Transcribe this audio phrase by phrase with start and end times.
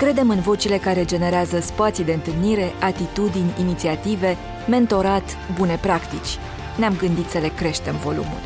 [0.00, 4.36] Credem în vocile care generează spații de întâlnire, atitudini, inițiative,
[4.68, 5.22] mentorat,
[5.58, 6.38] bune practici.
[6.78, 8.38] Ne-am gândit să le creștem volumul.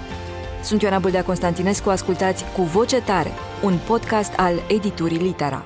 [0.62, 3.30] Sunt Ioana Bâldea Constantinescu, ascultați Cu Voce Tare,
[3.62, 5.64] un podcast al editurii Litera.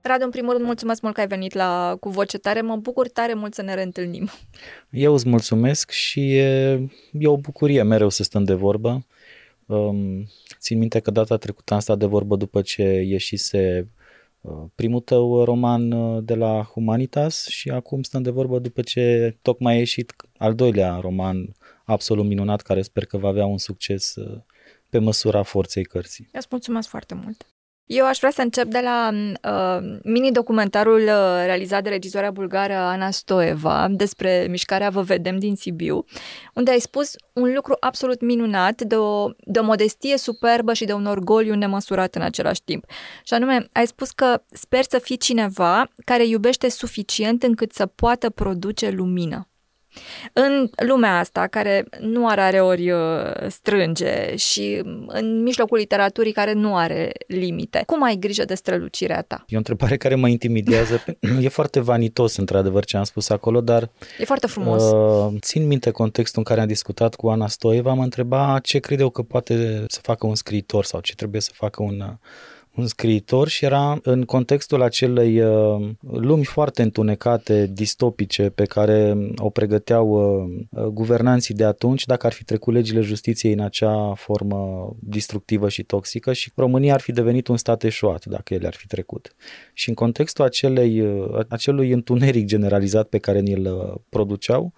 [0.00, 2.60] Radu, în primul rând, mulțumesc mult că ai venit la Cu Voce Tare.
[2.60, 4.28] Mă bucur tare mult să ne reîntâlnim.
[4.90, 6.72] Eu îți mulțumesc și e,
[7.12, 9.06] e o bucurie mereu să stăm de vorbă.
[9.66, 10.26] Um,
[10.58, 13.88] țin minte că data trecută am stat de vorbă după ce ieșise
[14.40, 19.36] uh, primul tău roman uh, de la Humanitas și acum stăm de vorbă după ce
[19.42, 24.14] tocmai a ieșit al doilea roman absolut minunat care sper că va avea un succes
[24.14, 24.40] uh,
[24.88, 26.28] pe măsura forței cărții.
[26.32, 27.51] Îți mulțumesc foarte mult!
[27.92, 33.10] Eu aș vrea să încep de la uh, mini-documentarul uh, realizat de regizoarea bulgară Ana
[33.10, 36.04] Stoeva despre mișcarea Vă vedem din Sibiu,
[36.54, 40.92] unde ai spus un lucru absolut minunat, de o, de o modestie superbă și de
[40.92, 42.84] un orgoliu nemăsurat în același timp.
[43.24, 48.30] Și anume, ai spus că sper să fii cineva care iubește suficient încât să poată
[48.30, 49.51] produce lumină.
[50.32, 53.00] În lumea asta, care nu are ori uh,
[53.48, 59.44] strânge și în mijlocul literaturii care nu are limite, cum ai grijă de strălucirea ta?
[59.48, 61.04] E o întrebare care mă intimidează.
[61.40, 63.90] e foarte vanitos, într-adevăr, ce am spus acolo, dar...
[64.18, 64.82] E foarte frumos.
[64.82, 69.02] Uh, țin minte contextul în care am discutat cu Ana Stoeva, mă întreba ce crede
[69.02, 72.16] eu că poate să facă un scriitor sau ce trebuie să facă un
[72.74, 79.50] un scriitor și era în contextul acelei uh, lumi foarte întunecate, distopice, pe care o
[79.50, 80.08] pregăteau
[80.70, 85.82] uh, guvernanții de atunci, dacă ar fi trecut legile justiției în acea formă destructivă și
[85.82, 89.34] toxică și România ar fi devenit un stat eșuat dacă ele ar fi trecut.
[89.72, 94.72] Și în contextul acelei, uh, acelui întuneric generalizat pe care ni-l produceau,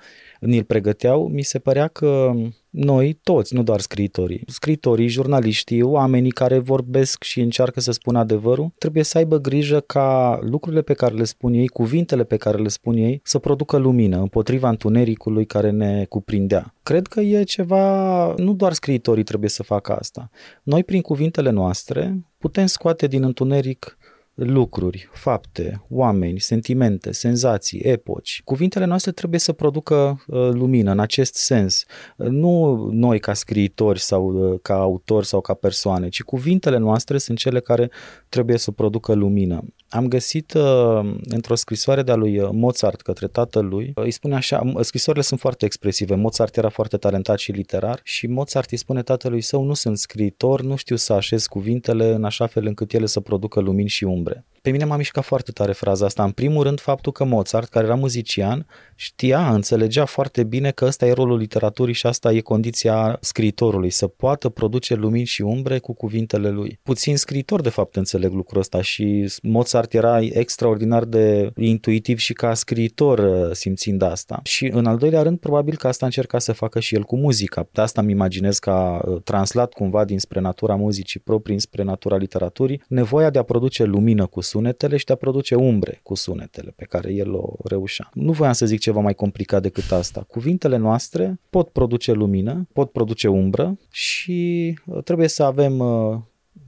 [0.46, 2.32] ni-l pregăteau, mi se părea că
[2.70, 8.72] noi toți, nu doar scriitorii, scriitorii, jurnaliștii, oamenii care vorbesc și încearcă să spună adevărul,
[8.78, 12.68] trebuie să aibă grijă ca lucrurile pe care le spun ei, cuvintele pe care le
[12.68, 16.74] spun ei, să producă lumină împotriva întunericului care ne cuprindea.
[16.82, 20.30] Cred că e ceva, nu doar scriitorii trebuie să facă asta.
[20.62, 23.98] Noi, prin cuvintele noastre, putem scoate din întuneric
[24.34, 28.40] lucruri, fapte, oameni, sentimente, senzații, epoci.
[28.44, 31.84] Cuvintele noastre trebuie să producă uh, lumină în acest sens.
[32.16, 37.38] Nu noi ca scriitori sau uh, ca autori sau ca persoane, ci cuvintele noastre sunt
[37.38, 37.90] cele care
[38.34, 39.64] trebuie să producă lumină.
[39.88, 44.72] Am găsit uh, într-o scrisoare de-a lui uh, Mozart către tatălui, uh, îi spune așa,
[44.80, 49.40] scrisorile sunt foarte expresive, Mozart era foarte talentat și literar și Mozart îi spune tatălui
[49.40, 53.20] său, nu sunt scriitor, nu știu să așez cuvintele în așa fel încât ele să
[53.20, 54.44] producă lumini și umbre.
[54.64, 56.24] Pe mine m-a mișcat foarte tare fraza asta.
[56.24, 61.06] În primul rând, faptul că Mozart, care era muzician, știa, înțelegea foarte bine că ăsta
[61.06, 65.94] e rolul literaturii și asta e condiția scriitorului, să poată produce lumini și umbre cu
[65.94, 66.78] cuvintele lui.
[66.82, 72.54] Puțin scriitor, de fapt, înțeleg lucrul ăsta și Mozart era extraordinar de intuitiv și ca
[72.54, 74.40] scriitor uh, simțind asta.
[74.42, 77.68] Și în al doilea rând, probabil că asta încerca să facă și el cu muzica.
[77.72, 82.16] De asta îmi imaginez că a uh, translat cumva dinspre natura muzicii proprii spre natura
[82.16, 86.72] literaturii nevoia de a produce lumină cu sunetele și de a produce umbre cu sunetele
[86.76, 88.10] pe care el o reușea.
[88.12, 90.24] Nu voiam să zic ceva mai complicat decât asta.
[90.28, 96.16] Cuvintele noastre pot produce lumină, pot produce umbră și uh, trebuie să avem uh,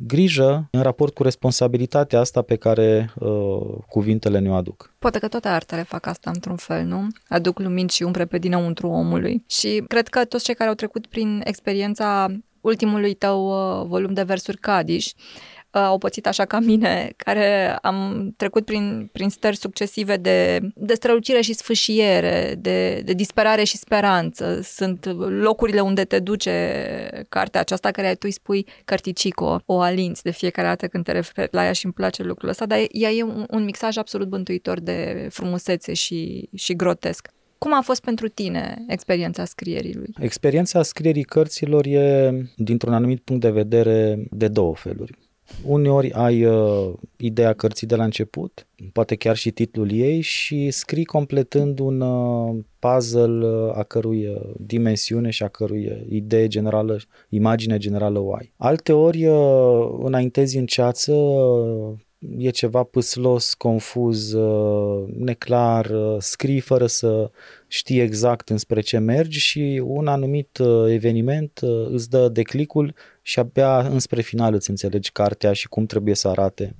[0.06, 4.94] grijă în raport cu responsabilitatea asta pe care uh, cuvintele ne-o aduc.
[4.98, 7.06] Poate că toate artele fac asta într-un fel, nu?
[7.28, 9.44] Aduc lumini și umbre pe dinăuntru omului.
[9.48, 12.26] Și cred că toți cei care au trecut prin experiența
[12.60, 18.32] ultimului tău uh, volum de versuri Cadiș Uh, au pățit așa ca mine, care am
[18.36, 24.60] trecut prin, prin stări succesive de, de strălucire și sfâșiere, de, de disperare și speranță.
[24.62, 25.04] Sunt
[25.40, 30.68] locurile unde te duce cartea aceasta care tu îi spui Cărticico, o alinți de fiecare
[30.68, 33.46] dată când te referi la ea și îmi place lucrul ăsta, dar ea e un,
[33.50, 37.28] un mixaj absolut bântuitor de frumusețe și, și grotesc.
[37.58, 40.14] Cum a fost pentru tine experiența scrierii lui?
[40.18, 45.18] Experiența scrierii cărților e, dintr-un anumit punct de vedere, de două feluri.
[45.64, 51.04] Uneori ai uh, ideea cărții de la început, poate chiar și titlul ei și scrii
[51.04, 56.98] completând un uh, puzzle uh, a cărui uh, dimensiune și a cărui uh, idee generală,
[57.28, 58.52] imagine generală o ai.
[58.56, 61.94] Alteori uh, înaintezi în ceață uh,
[62.38, 67.30] e ceva pâslos, confuz, uh, neclar, uh, scrii fără să
[67.66, 71.60] știi exact înspre ce mergi și un anumit uh, eveniment
[71.90, 72.94] îți dă declicul
[73.26, 76.76] și abia înspre final îți înțelegi cartea și cum trebuie să arate.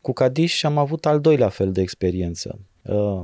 [0.00, 2.58] Cu Cadiș am avut al doilea fel de experiență.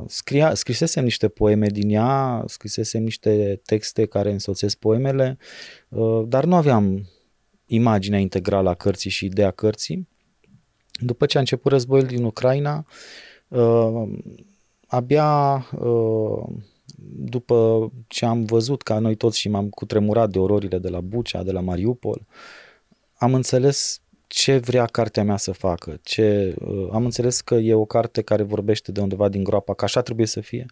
[0.07, 5.39] Scria, scrisesem niște poeme din ea, scrisesem niște texte care însoțesc poemele,
[6.27, 7.09] dar nu aveam
[7.67, 10.09] imaginea integrală a cărții și ideea cărții
[11.01, 12.87] După ce a început războiul din Ucraina,
[13.49, 14.09] uh,
[14.87, 16.43] abia uh,
[17.13, 21.43] după ce am văzut ca noi toți și m-am cutremurat de ororile de la Bucea,
[21.43, 22.27] de la Mariupol,
[23.23, 25.99] am înțeles ce vrea cartea mea să facă.
[26.03, 29.85] Ce, uh, am înțeles că e o carte care vorbește de undeva din groapa, că
[29.85, 30.67] așa trebuie să fie.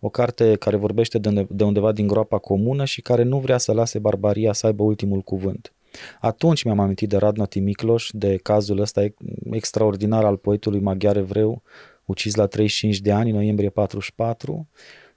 [0.00, 3.58] O carte care vorbește de, unde, de undeva din groapa comună și care nu vrea
[3.58, 5.72] să lase barbaria să aibă ultimul cuvânt.
[6.20, 9.06] Atunci mi-am amintit de Radna Timicloș, de cazul ăsta
[9.50, 11.62] extraordinar al poetului maghiar evreu,
[12.04, 14.68] ucis la 35 de ani, în noiembrie 44,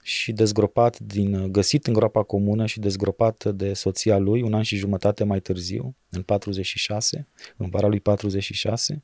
[0.07, 4.75] și dezgropat din, găsit în groapa comună și dezgropat de soția lui un an și
[4.75, 7.27] jumătate mai târziu, în 46,
[7.57, 9.03] în vara lui 46.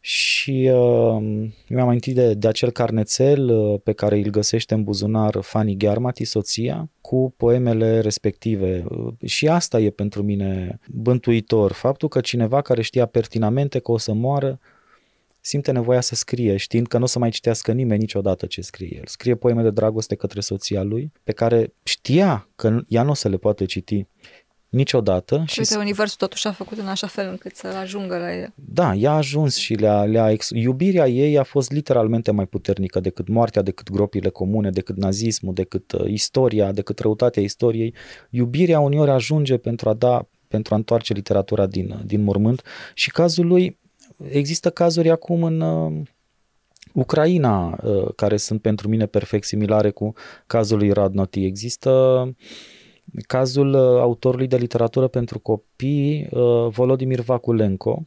[0.00, 5.38] Și uh, mi-am amintit de, de acel carnețel uh, pe care îl găsește în buzunar
[5.40, 8.84] Fanny Ghermati, soția, cu poemele respective.
[8.88, 13.98] Uh, și asta e pentru mine bântuitor, faptul că cineva care știa pertinamente că o
[13.98, 14.58] să moară,
[15.48, 18.96] simte nevoia să scrie, știind că nu o să mai citească nimeni niciodată ce scrie
[18.96, 19.02] el.
[19.06, 23.28] Scrie poeme de dragoste către soția lui, pe care știa că ea nu o să
[23.28, 24.06] le poate citi
[24.68, 25.44] niciodată.
[25.46, 28.52] Și uite, universul totuși a făcut în așa fel încât să ajungă la el.
[28.54, 30.48] Da, ea a ajuns și le-a, le-a ex...
[30.52, 35.92] iubirea ei a fost literalmente mai puternică decât moartea, decât gropile comune, decât nazismul, decât
[35.92, 37.94] uh, istoria, decât răutatea istoriei.
[38.30, 42.62] Iubirea uneori ajunge pentru a da pentru a întoarce literatura din, din mormânt
[42.94, 43.77] și cazul lui
[44.30, 46.00] există cazuri acum în uh,
[46.92, 50.12] Ucraina uh, care sunt pentru mine perfect similare cu
[50.46, 51.44] cazul lui Radnoti.
[51.44, 52.24] Există
[53.26, 56.28] cazul uh, autorului de literatură pentru copii,
[56.68, 58.06] Volodimir Vakulenko,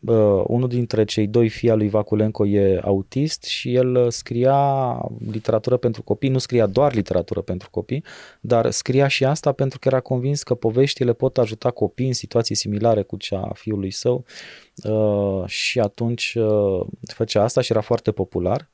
[0.00, 5.00] uh, unul dintre cei doi fii al lui Vaculenco e autist și el uh, scria
[5.30, 8.04] literatură pentru copii, nu scria doar literatură pentru copii,
[8.40, 12.54] dar scria și asta pentru că era convins că poveștile pot ajuta copii în situații
[12.54, 14.24] similare cu cea a fiului său
[14.84, 18.68] uh, și atunci uh, făcea asta și era foarte popular.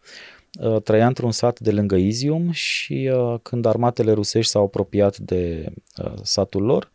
[0.61, 5.72] Uh, trăia într-un sat de lângă Izium și uh, când armatele rusești s-au apropiat de
[6.05, 6.93] uh, satul lor,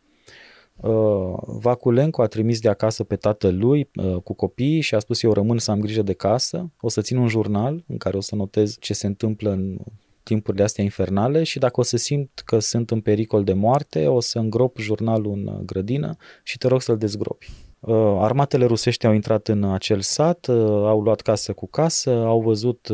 [0.81, 5.34] Uh, Vaculenco a trimis de acasă pe tatălui uh, cu copiii și a spus eu
[5.34, 8.36] rămân să am grijă de casă, o să țin un jurnal în care o să
[8.36, 9.78] notez ce se întâmplă în
[10.24, 14.20] timpurile astea infernale și dacă o să simt că sunt în pericol de moarte, o
[14.20, 17.50] să îngrop jurnalul în grădină și te rog să-l dezgropi.
[17.80, 20.48] Uh, armatele rusești au intrat în acel sat,
[20.84, 22.90] au luat casă cu casă, au văzut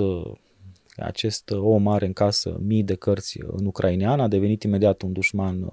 [0.96, 5.70] acest om mare în casă mii de cărți în ucrainean, a devenit imediat un dușman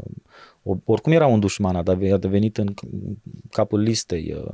[0.85, 2.75] oricum era un dușman, dar a devenit în
[3.51, 4.53] capul listei uh,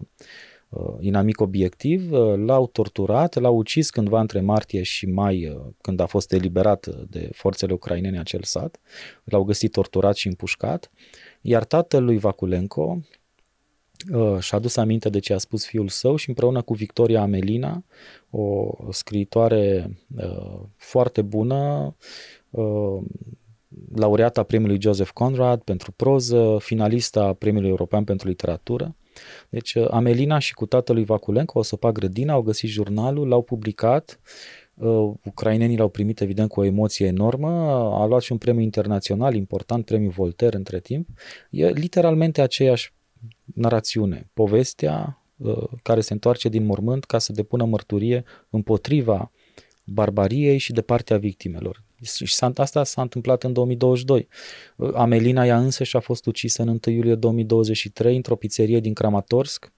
[0.69, 6.07] uh, inamic obiectiv, uh, l-au torturat, l-au ucis cândva între martie și mai, când a
[6.07, 8.81] fost eliberat de forțele ucrainene acel sat,
[9.25, 10.91] l-au găsit torturat și împușcat,
[11.41, 13.01] iar tatălui Vaculenco
[14.39, 17.85] și-a adus aminte de ce a spus fiul său și împreună cu Victoria Amelina,
[18.31, 19.91] o scriitoare
[20.77, 21.95] foarte bună,
[23.95, 28.97] laureata premiului Joseph Conrad pentru proză, finalista premiului european pentru literatură.
[29.49, 34.21] Deci uh, Amelina și cu tatălui Vaculenco, o sopa grădina, au găsit jurnalul, l-au publicat,
[34.75, 37.49] uh, ucrainenii l-au primit evident cu o emoție enormă,
[38.01, 41.09] a luat și un premiu internațional important, premiul Voltaire între timp.
[41.51, 42.93] E literalmente aceeași
[43.55, 49.31] narațiune, povestea uh, care se întoarce din mormânt ca să depună mărturie împotriva
[49.85, 51.83] barbariei și de partea victimelor.
[52.25, 54.29] Și asta s-a întâmplat în 2022.
[54.95, 59.73] Amelina ea însă și-a fost ucisă în 1 iulie 2023 într-o pizzerie din Kramatorsk.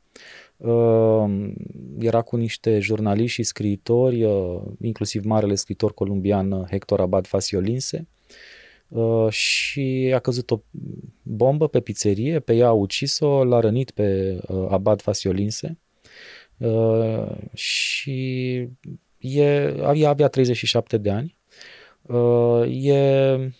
[0.57, 1.51] Uh,
[1.99, 8.20] era cu niște jurnaliști și scriitori, uh, inclusiv marele scriitor columbian Hector Abad Fasiolinse, uh,
[9.29, 10.61] și a căzut o
[11.23, 15.79] bombă pe pizzerie, pe ea a ucis-o, l-a rănit pe Abad Fasiolinse
[17.55, 18.57] și
[19.19, 21.39] e, ea avea 37 de ani.
[22.03, 23.55] Uh, e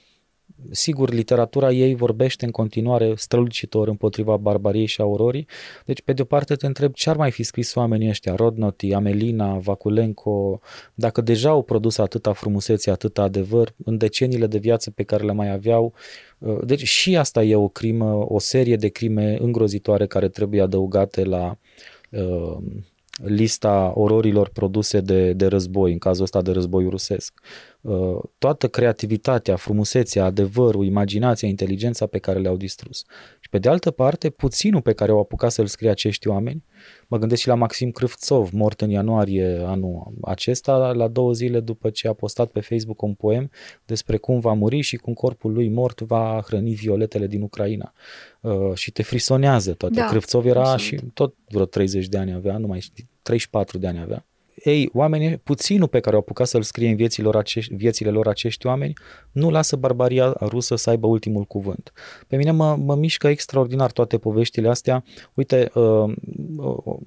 [0.71, 5.47] sigur, literatura ei vorbește în continuare strălucitor împotriva barbariei și aurorii.
[5.85, 8.93] Deci, pe de o parte, te întreb ce ar mai fi scris oamenii ăștia, Rodnoti,
[8.93, 10.61] Amelina, Vaculenco,
[10.95, 15.33] dacă deja au produs atâta frumusețe, atâta adevăr în deceniile de viață pe care le
[15.33, 15.93] mai aveau.
[16.39, 21.25] Uh, deci și asta e o crimă, o serie de crime îngrozitoare care trebuie adăugate
[21.25, 21.59] la
[22.11, 22.57] uh,
[23.25, 27.41] lista ororilor produse de, de război, în cazul ăsta de război rusesc.
[27.81, 33.05] Uh, toată creativitatea, frumusețea, adevărul, imaginația, inteligența pe care le-au distrus.
[33.41, 36.65] Și pe de altă parte, puținul pe care au apucat să-l scrie acești oameni,
[37.09, 41.91] mă gândesc și la Maxim Crâvțov, mort în ianuarie anul acesta, la două zile după
[41.91, 43.51] ce a postat pe Facebook un poem
[43.85, 47.93] despre cum va muri și cum corpul lui mort va hrăni violetele din Ucraina.
[48.41, 49.95] Uh, și te frisonează toate.
[49.95, 51.03] Da, Crâvțov era absolut.
[51.03, 54.25] și tot vreo 30 de ani avea, nu mai știu, 34 de ani avea
[54.65, 58.29] ei, oamenii, puținul pe care au apucat să-l scrie în viețile lor, acești, viețile lor
[58.29, 58.93] acești oameni,
[59.33, 61.93] nu lasă barbaria rusă să aibă ultimul cuvânt.
[62.27, 65.05] Pe mine mă, mă mișcă extraordinar toate poveștile astea.
[65.35, 66.13] Uite, uh,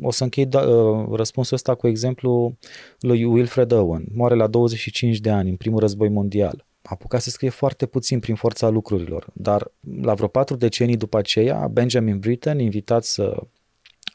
[0.01, 2.57] o să închei da, uh, răspunsul ăsta cu exemplu
[2.99, 4.05] lui Wilfred Owen.
[4.13, 8.19] Moare la 25 de ani, în primul război mondial a apucat să scrie foarte puțin
[8.19, 13.43] prin forța lucrurilor, dar la vreo patru decenii după aceea, Benjamin Britten, invitat să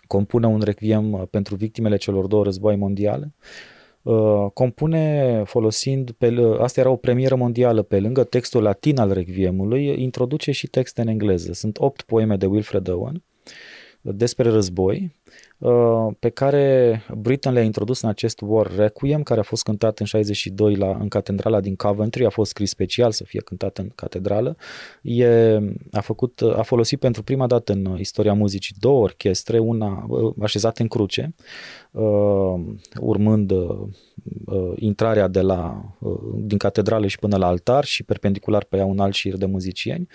[0.08, 3.34] compune un requiem uh, pentru victimele celor două războaie mondiale.
[4.02, 10.02] Uh, compune folosind, pe, asta era o premieră mondială, pe lângă textul latin al requiemului,
[10.02, 11.52] introduce și texte în engleză.
[11.52, 13.22] Sunt opt poeme de Wilfred Owen
[14.00, 15.47] despre război, uh,
[16.18, 20.76] pe care Britain le-a introdus în acest War Requiem, care a fost cântat în 62
[20.76, 24.56] la, în catedrala din Coventry, a fost scris special să fie cântat în catedrală.
[25.02, 25.58] E,
[25.92, 30.82] a, făcut, a folosit pentru prima dată în istoria muzicii două orchestre, una uh, așezată
[30.82, 31.34] în cruce,
[31.90, 32.60] uh,
[33.00, 33.52] urmând
[34.74, 35.82] intrarea de la,
[36.34, 40.08] din catedrală și până la altar și perpendicular pe ea un alt șir de muzicieni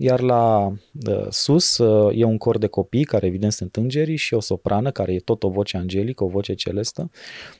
[0.00, 0.72] iar la
[1.08, 4.90] uh, sus uh, e un cor de copii, care evident sunt îngerii, și o soprană,
[4.90, 7.10] care e tot o voce angelică, o voce celestă.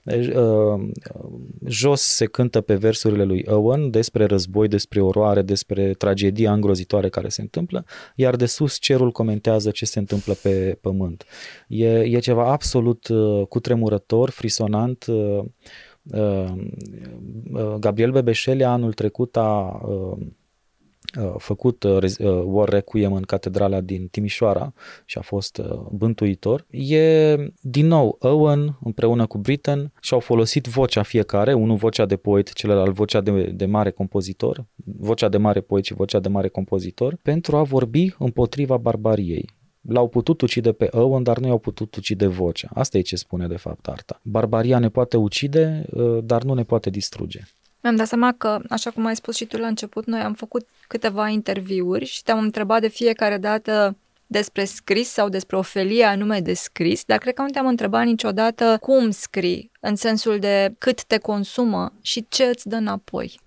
[0.02, 0.88] Deci, uh,
[1.66, 7.28] jos se cântă pe versurile lui Owen despre război, despre oroare, despre tragedia îngrozitoare care
[7.28, 11.24] se întâmplă, iar de sus cerul comentează ce se întâmplă pe pământ.
[11.68, 15.44] E, e ceva absolut uh, cutremurător, frisonant, uh,
[16.12, 16.54] uh,
[17.78, 20.26] Gabriel Bebeșele anul trecut a Uh,
[21.38, 24.72] făcut uh, uh, War Requiem în catedrala din Timișoara
[25.04, 25.60] și a fost
[25.90, 26.66] bântuitor.
[26.70, 32.52] E, din nou, Owen împreună cu Britten și-au folosit vocea fiecare, unul vocea de poet,
[32.52, 37.16] celălalt vocea de, de mare compozitor, vocea de mare poet și vocea de mare compozitor,
[37.22, 39.48] pentru a vorbi împotriva barbariei.
[39.80, 42.68] L-au putut ucide pe Owen, dar nu i-au putut ucide vocea.
[42.74, 44.20] Asta e ce spune de fapt arta.
[44.22, 45.86] Barbaria ne poate ucide,
[46.24, 47.40] dar nu ne poate distruge.
[47.82, 50.66] Mi-am dat seama că, așa cum ai spus și tu la început, noi am făcut
[50.88, 53.96] câteva interviuri și te-am întrebat de fiecare dată
[54.30, 58.04] despre scris sau despre o felie anume de scris, dar cred că nu te-am întrebat
[58.04, 63.40] niciodată cum scrii, în sensul de cât te consumă și ce îți dă înapoi.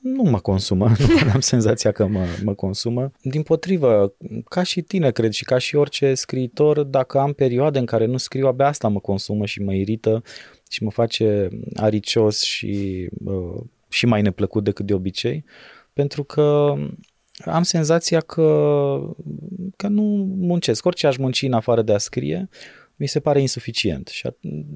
[0.00, 0.88] Nu mă consumă,
[1.24, 3.12] nu am senzația că mă, mă consumă.
[3.22, 4.14] Din potrivă,
[4.48, 8.16] ca și tine, cred, și ca și orice scriitor, dacă am perioade în care nu
[8.16, 10.22] scriu, abia asta mă consumă și mă irită
[10.68, 13.62] și mă face aricios și uh,
[13.96, 15.44] și mai neplăcut decât de obicei,
[15.92, 16.74] pentru că
[17.44, 18.98] am senzația că,
[19.76, 20.02] că nu
[20.38, 20.84] muncesc.
[20.84, 22.48] Orice aș munci în afară de a scrie,
[22.96, 24.08] mi se pare insuficient.
[24.08, 24.28] Și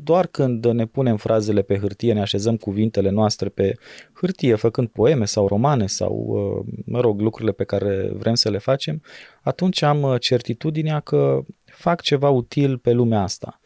[0.03, 3.75] doar când ne punem frazele pe hârtie, ne așezăm cuvintele noastre pe
[4.13, 6.37] hârtie, făcând poeme sau romane sau,
[6.85, 9.03] mă rog, lucrurile pe care vrem să le facem,
[9.43, 13.61] atunci am certitudinea că fac ceva util pe lumea asta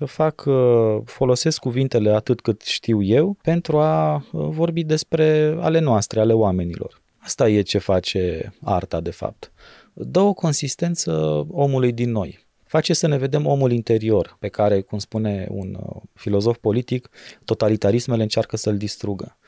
[0.00, 5.78] că fac, uh, folosesc cuvintele atât cât știu eu pentru a uh, vorbi despre ale
[5.78, 7.00] noastre, ale oamenilor.
[7.18, 9.52] Asta e ce face arta, de fapt.
[9.92, 11.12] Dă o consistență
[11.50, 12.46] omului din noi.
[12.64, 17.10] Face să ne vedem omul interior, pe care, cum spune un uh, filozof politic,
[17.44, 19.38] totalitarismele încearcă să-l distrugă.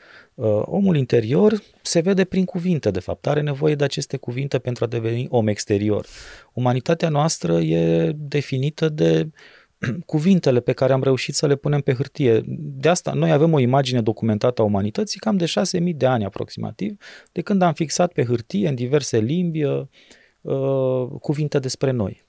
[0.65, 3.27] Omul interior se vede prin cuvinte, de fapt.
[3.27, 6.05] Are nevoie de aceste cuvinte pentru a deveni om exterior.
[6.53, 9.29] Umanitatea noastră e definită de
[10.05, 12.41] cuvintele pe care am reușit să le punem pe hârtie.
[12.57, 15.45] De asta noi avem o imagine documentată a umanității cam de
[15.79, 16.97] 6.000 de ani aproximativ,
[17.31, 19.81] de când am fixat pe hârtie în diverse limbi uh,
[20.41, 22.22] uh cuvinte despre noi.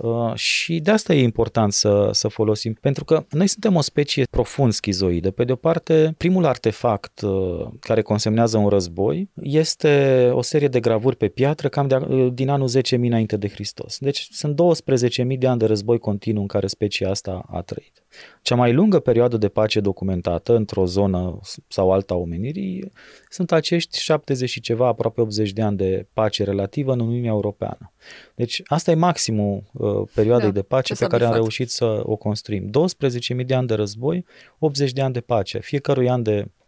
[0.00, 4.24] Uh, și de asta e important să, să folosim, pentru că noi suntem o specie
[4.30, 5.30] profund schizoidă.
[5.30, 10.80] Pe de o parte, primul artefact uh, care consemnează un război este o serie de
[10.80, 13.98] gravuri pe piatră cam de, uh, din anul 10.000 înainte de Hristos.
[13.98, 14.60] Deci sunt
[15.32, 18.04] 12.000 de ani de război continuu în care specia asta a trăit.
[18.42, 22.92] Cea mai lungă perioadă de pace documentată într-o zonă sau alta a omenirii
[23.28, 27.92] sunt acești 70 și ceva, aproape 80 de ani de pace relativă în Uniunea Europeană.
[28.34, 32.16] Deci asta e maximul uh, perioadei da, de pace pe care am reușit să o
[32.16, 32.70] construim.
[33.40, 34.24] 12.000 de ani de război,
[34.58, 35.58] 80 de ani de pace.
[35.58, 36.59] Fiecărui an de uh,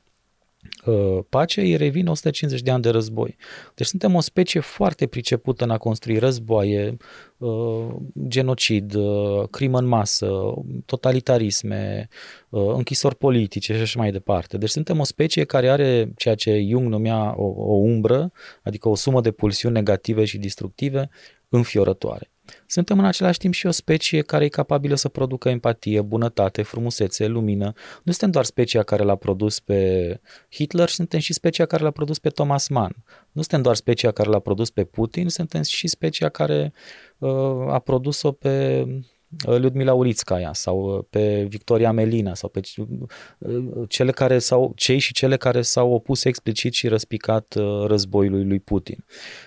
[1.28, 3.36] pace, îi revin 150 de ani de război.
[3.74, 6.96] Deci suntem o specie foarte pricepută în a construi războaie,
[7.38, 7.86] uh,
[8.28, 10.54] genocid, uh, crimă în masă,
[10.86, 12.08] totalitarisme,
[12.50, 14.58] închisori politice și așa mai departe.
[14.58, 18.94] Deci suntem o specie care are ceea ce Jung numea o, o umbră, adică o
[18.94, 21.10] sumă de pulsiuni negative și destructive
[21.48, 22.31] înfiorătoare.
[22.66, 27.26] Suntem în același timp și o specie care e capabilă să producă empatie, bunătate, frumusețe,
[27.26, 27.72] lumină.
[28.02, 32.18] Nu suntem doar specia care l-a produs pe Hitler, suntem și specia care l-a produs
[32.18, 32.96] pe Thomas Mann.
[33.32, 36.72] Nu suntem doar specia care l-a produs pe Putin, suntem și specia care
[37.18, 37.30] uh,
[37.68, 39.02] a produs-o pe Uh,
[39.44, 45.12] Ludmila Ulițcaia sau uh, pe Victoria Melina sau pe uh, cele care s-au, cei și
[45.12, 47.54] cele care s-au opus explicit și răspicat
[47.86, 49.04] războiului lui Putin,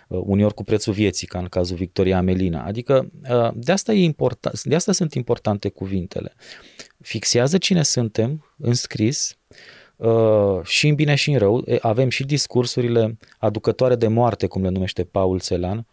[0.08, 2.64] uneori cu prețul vieții, ca în cazul Victoria Melina.
[2.64, 3.12] Adică
[3.54, 6.34] de asta, e important, de asta sunt importante cuvintele.
[7.02, 9.38] Fixează cine suntem în scris,
[10.64, 11.64] și în bine și în rău.
[11.80, 15.88] Avem și discursurile aducătoare de moarte, cum le numește Paul Celan.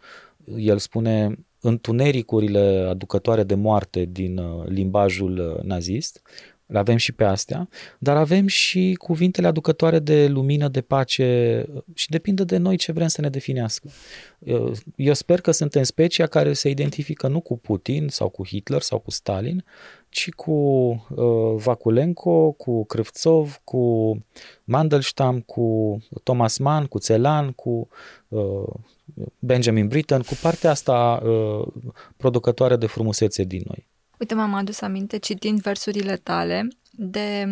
[0.57, 6.21] El spune întunericurile aducătoare de moarte din uh, limbajul uh, nazist,
[6.65, 7.69] le avem și pe astea,
[7.99, 12.91] dar avem și cuvintele aducătoare de lumină, de pace uh, și depinde de noi ce
[12.91, 13.89] vrem să ne definească.
[14.95, 18.99] Eu sper că suntem specia care se identifică nu cu Putin sau cu Hitler sau
[18.99, 19.63] cu Stalin,
[20.09, 24.17] ci cu uh, Vakulenko, cu Krivtsov, cu
[24.63, 27.87] Mandelstam, cu Thomas Mann, cu Celan, cu
[28.27, 28.73] uh,
[29.39, 31.67] Benjamin Britten, cu partea asta uh,
[32.17, 33.87] producătoare de frumusețe din noi.
[34.19, 37.45] Uite, m-am adus aminte, citind versurile tale, de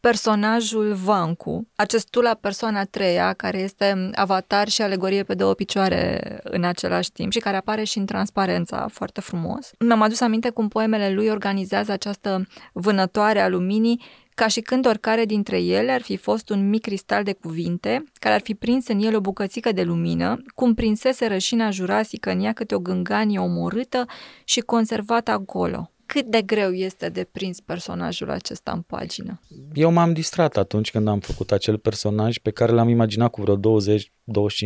[0.00, 6.20] personajul Vancu, acest tu la persoana treia, care este avatar și alegorie pe două picioare
[6.42, 9.70] în același timp și care apare și în transparența foarte frumos.
[9.78, 14.00] Mi-am adus aminte cum poemele lui organizează această vânătoare a luminii
[14.38, 18.34] ca și când oricare dintre ele ar fi fost un mic cristal de cuvinte, care
[18.34, 22.52] ar fi prins în el o bucățică de lumină, cum prinsese rășina jurasică în ea
[22.52, 24.06] câte o gânganie omorâtă
[24.44, 25.90] și conservată acolo.
[26.06, 29.40] Cât de greu este de prins personajul acesta în pagină?
[29.74, 33.56] Eu m-am distrat atunci când am făcut acel personaj pe care l-am imaginat cu vreo
[33.56, 33.60] 20-25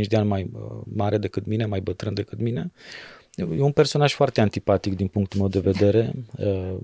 [0.08, 0.60] de ani mai uh,
[0.94, 2.70] mare decât mine, mai bătrân decât mine.
[3.34, 6.76] E un personaj foarte antipatic din punctul meu de vedere, uh,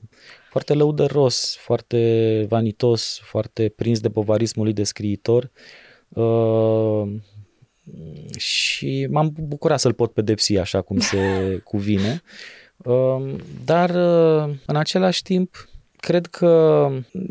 [0.50, 5.50] foarte lăudăros, foarte vanitos, foarte prins de bovarismul lui de scriitor
[6.09, 7.09] uh,
[8.37, 11.19] și m-am bucurat să-l pot pedepsi așa cum se
[11.71, 12.23] cuvine.
[12.76, 16.47] Um, dar uh, în același timp cred că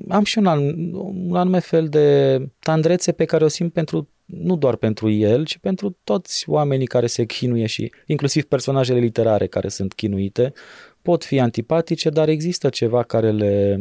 [0.08, 0.46] am și un,
[0.94, 5.58] un anume fel de tandrețe pe care o simt pentru nu doar pentru el, ci
[5.58, 10.54] pentru toți oamenii care se chinuie și inclusiv personajele literare care sunt chinuite,
[11.02, 13.78] pot fi antipatice, dar există ceva care le,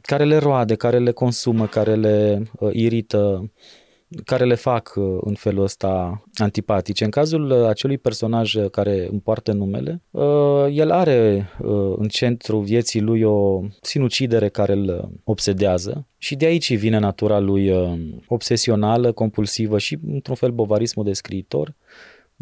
[0.00, 3.52] care le roade, care le consumă, care le uh, irită
[4.24, 7.04] care le fac uh, în felul ăsta antipatice.
[7.04, 10.02] În cazul uh, acelui personaj uh, care împoartă numele,
[10.70, 11.50] el are
[11.96, 17.72] în centru vieții lui o sinucidere care îl obsedează și de aici vine natura lui
[18.26, 21.74] obsesională, compulsivă și într-un fel bovarismul de scriitor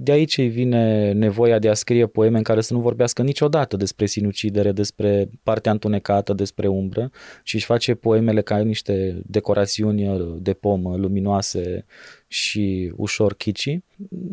[0.03, 3.77] de aici îi vine nevoia de a scrie poeme în care să nu vorbească niciodată
[3.77, 7.11] despre sinucidere, despre partea întunecată, despre umbră,
[7.43, 11.85] și își face poemele ca niște decorațiuni de pomă luminoase
[12.27, 13.79] și ușor chici.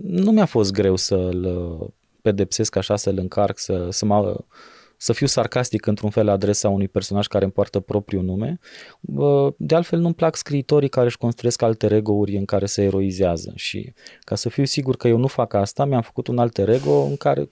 [0.03, 4.35] Nu mi-a fost greu să-l pedepsesc așa, să-l încarc, să, să mă
[5.01, 8.59] să fiu sarcastic într-un fel la adresa unui personaj care îmi poartă propriul nume.
[9.57, 13.93] De altfel nu-mi plac scriitorii care își construiesc alter ego-uri în care se eroizează și
[14.19, 17.15] ca să fiu sigur că eu nu fac asta, mi-am făcut un alter ego în
[17.17, 17.43] care,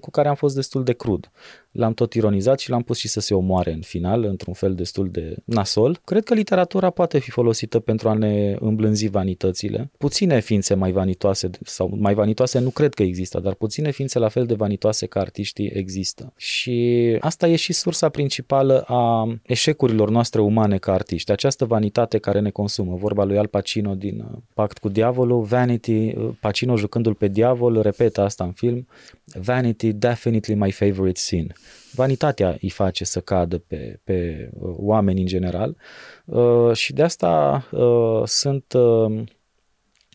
[0.00, 1.30] cu care am fost destul de crud
[1.72, 5.08] l-am tot ironizat și l-am pus și să se omoare în final, într-un fel destul
[5.10, 6.00] de nasol.
[6.04, 9.90] Cred că literatura poate fi folosită pentru a ne îmblânzi vanitățile.
[9.98, 14.28] Puține ființe mai vanitoase, sau mai vanitoase nu cred că există, dar puține ființe la
[14.28, 16.32] fel de vanitoase ca artiștii există.
[16.36, 21.30] Și asta e și sursa principală a eșecurilor noastre umane ca artiști.
[21.30, 22.96] Această vanitate care ne consumă.
[22.96, 27.80] Vorba lui Al Pacino din uh, Pact cu Diavolul, Vanity, uh, Pacino jucându-l pe diavol,
[27.80, 28.86] repetă asta în film,
[29.34, 31.54] Vanity, definitely my favorite sin.
[31.92, 35.76] Vanitatea îi face să cadă pe, pe uh, oameni în general
[36.24, 39.22] uh, și de asta uh, sunt uh,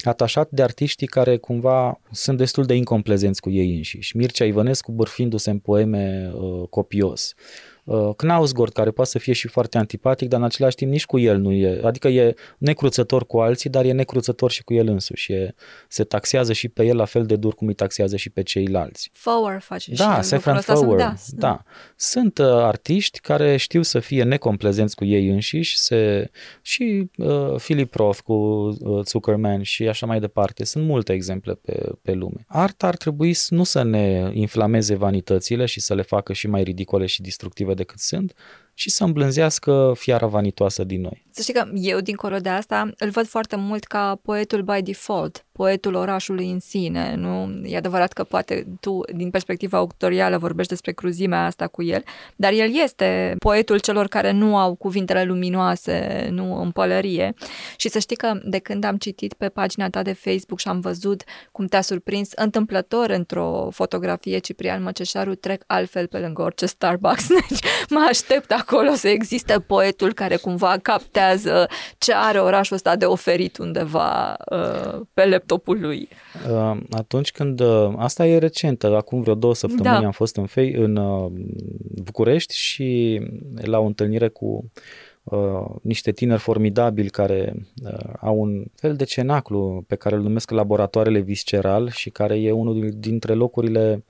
[0.04, 4.18] atașat de artiștii care cumva sunt destul de incomplezenți cu ei înșiși.
[4.18, 7.34] Mircea Ivănescu bârfindu-se în poeme uh, copios.
[7.88, 11.20] Uh, Knausgård, care poate să fie și foarte antipatic, dar în același timp nici cu
[11.20, 15.32] el nu e, adică e necruțător cu alții, dar e necruțător și cu el însuși.
[15.32, 15.56] E,
[15.88, 19.10] se taxează și pe el la fel de dur cum îi taxează și pe ceilalți.
[19.14, 21.64] Fowler face da, și Sefran Fowler, da, da.
[21.96, 26.30] Sunt uh, artiști care știu să fie necomplezenți cu ei înșiși, se,
[26.62, 30.64] și uh, Philip Roth cu uh, Zuckerman și așa mai departe.
[30.64, 32.46] Sunt multe exemple pe, pe lume.
[32.48, 37.06] Arta ar trebui nu să ne inflameze vanitățile și să le facă și mai ridicole
[37.06, 38.34] și destructive decât sunt,
[38.74, 41.26] și să îmblânzească fiara vanitoasă din noi.
[41.30, 45.46] Să știi că eu, dincolo de asta, îl văd foarte mult ca poetul by default,
[45.58, 47.62] poetul orașului în sine, nu?
[47.64, 52.04] E adevărat că poate tu, din perspectiva autorială, vorbești despre cruzimea asta cu el,
[52.36, 57.34] dar el este poetul celor care nu au cuvintele luminoase, nu în pălărie.
[57.78, 60.80] Și să știi că de când am citit pe pagina ta de Facebook și am
[60.80, 67.28] văzut cum te-a surprins întâmplător într-o fotografie Ciprian Măceșaru, trec altfel pe lângă orice Starbucks.
[67.50, 71.68] Deci mă aștept acolo să existe poetul care cumva captează
[71.98, 76.08] ce are orașul ăsta de oferit undeva uh, pe laptopul lui.
[76.52, 80.06] Uh, atunci când, uh, asta e recentă, acum vreo două săptămâni da.
[80.06, 81.32] am fost în, fei, în uh,
[82.04, 83.22] București și
[83.56, 84.72] la o întâlnire cu
[85.32, 90.52] Uh, niște tineri formidabili care uh, au un fel de cenaclu pe care îl numesc
[90.52, 94.04] laboratoarele visceral și care e unul dintre locurile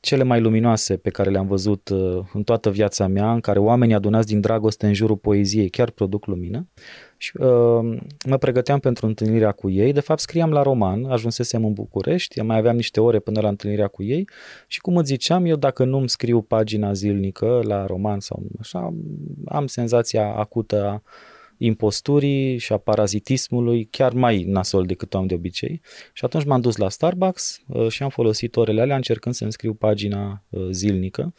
[0.00, 3.94] cele mai luminoase pe care le-am văzut uh, în toată viața mea, în care oamenii
[3.94, 6.68] adunați din dragoste în jurul poeziei chiar produc lumină.
[7.16, 9.92] Și uh, mă pregăteam pentru întâlnirea cu ei.
[9.92, 13.88] De fapt, scriam la roman, ajunsesem în București, mai aveam niște ore până la întâlnirea
[13.88, 14.28] cu ei
[14.66, 18.94] și cum îți ziceam, eu dacă nu-mi scriu pagina zilnică la roman sau așa,
[19.44, 21.02] am senzația acută a
[21.58, 25.80] imposturii și a parazitismului chiar mai nasol decât o am de obicei.
[26.12, 29.74] Și atunci m-am dus la Starbucks uh, și am folosit orele alea încercând să-mi scriu
[29.74, 31.34] pagina uh, zilnică.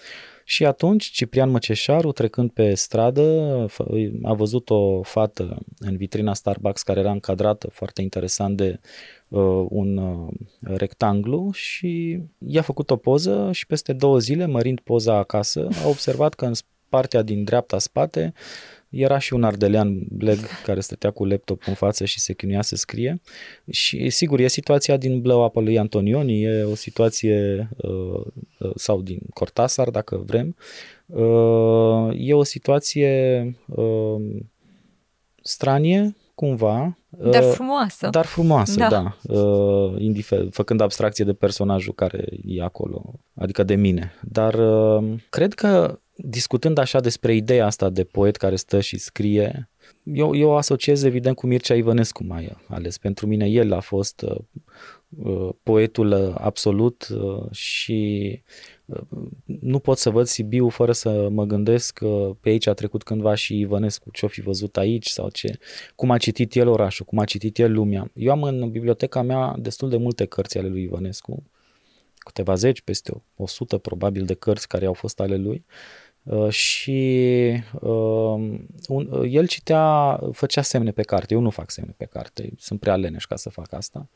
[0.49, 3.65] Și atunci Ciprian Măceșaru, trecând pe stradă,
[4.23, 8.79] a văzut o fată în vitrina Starbucks care era încadrată foarte interesant de
[9.27, 15.15] uh, un uh, rectanglu și i-a făcut o poză și peste două zile, mărind poza
[15.15, 16.53] acasă, a observat că în
[16.89, 18.33] partea din dreapta spate
[18.97, 22.75] era și un ardelean bleg care stătea cu laptop în față și se chinuia să
[22.75, 23.21] scrie.
[23.69, 28.21] Și sigur, e situația din Blow Up lui Antonioni, e o situație, uh,
[28.59, 30.55] uh, sau din Cortasar, dacă vrem,
[31.05, 33.55] uh, e o situație
[35.41, 36.97] stranie, cumva.
[37.09, 38.09] Dar frumoasă.
[38.09, 38.87] Dar frumoasă, da.
[38.87, 39.17] da
[39.97, 44.13] indifer- făcând abstracție de personajul care e acolo, adică de mine.
[44.21, 44.55] Dar
[45.29, 49.69] cred că discutând așa despre ideea asta de poet care stă și scrie,
[50.03, 52.97] eu, eu o asociez evident cu Mircea Ivănescu mai ales.
[52.97, 54.37] Pentru mine el a fost uh,
[55.23, 58.41] uh poetul uh, absolut uh, și
[58.85, 59.01] uh,
[59.45, 63.35] nu pot să văd Sibiu fără să mă gândesc că pe aici a trecut cândva
[63.35, 65.57] și Ivănescu, ce-o fi văzut aici sau ce,
[65.95, 68.11] cum a citit el orașul, cum a citit el lumea.
[68.13, 71.43] Eu am în biblioteca mea destul de multe cărți ale lui Ivănescu,
[72.17, 76.06] câteva zeci, peste o sută probabil de cărți care au fost ale lui Uh,
[76.49, 81.33] și uh, un, uh, el citea, făcea semne pe carte.
[81.33, 84.09] Eu nu fac semne pe carte, sunt prea leneș ca să fac asta.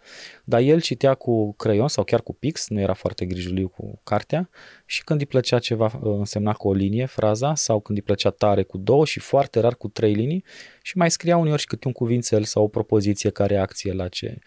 [0.44, 4.50] Dar el citea cu creion sau chiar cu pix, nu era foarte grijuliu cu cartea
[4.86, 8.30] și când îi plăcea ceva uh, însemna cu o linie, fraza, sau când îi plăcea
[8.30, 10.44] tare cu două și foarte rar cu trei linii
[10.82, 14.40] și mai scria uneori și câte un cuvințel sau o propoziție ca reacție la ce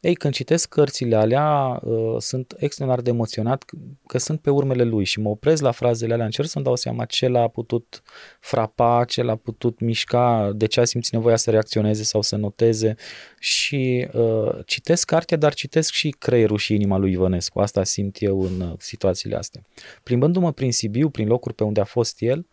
[0.00, 3.64] ei, când citesc cărțile alea, uh, sunt extraordinar de emoționat
[4.06, 7.04] că sunt pe urmele lui și mă opresc la frazele alea, încerc să-mi dau seama
[7.04, 8.02] ce l-a putut
[8.40, 12.94] frapa, ce l-a putut mișca, de ce a simțit nevoia să reacționeze sau să noteze
[13.38, 17.60] și uh, citesc cartea, dar citesc și creierul și inima lui Ivănescu.
[17.60, 19.62] Asta simt eu în uh, situațiile astea.
[20.02, 22.46] Plimbându-mă prin Sibiu, prin locuri pe unde a fost el,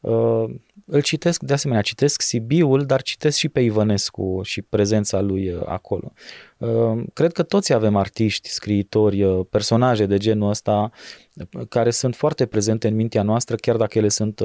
[0.00, 0.54] uh,
[0.86, 5.62] îl citesc, de asemenea, citesc Sibiul, dar citesc și pe Ivănescu și prezența lui uh,
[5.66, 6.12] acolo.
[6.58, 10.90] Uh, cred că toți avem artiști, scriitori, uh, personaje de genul ăsta
[11.68, 14.40] care sunt foarte prezente în mintea noastră, chiar dacă ele sunt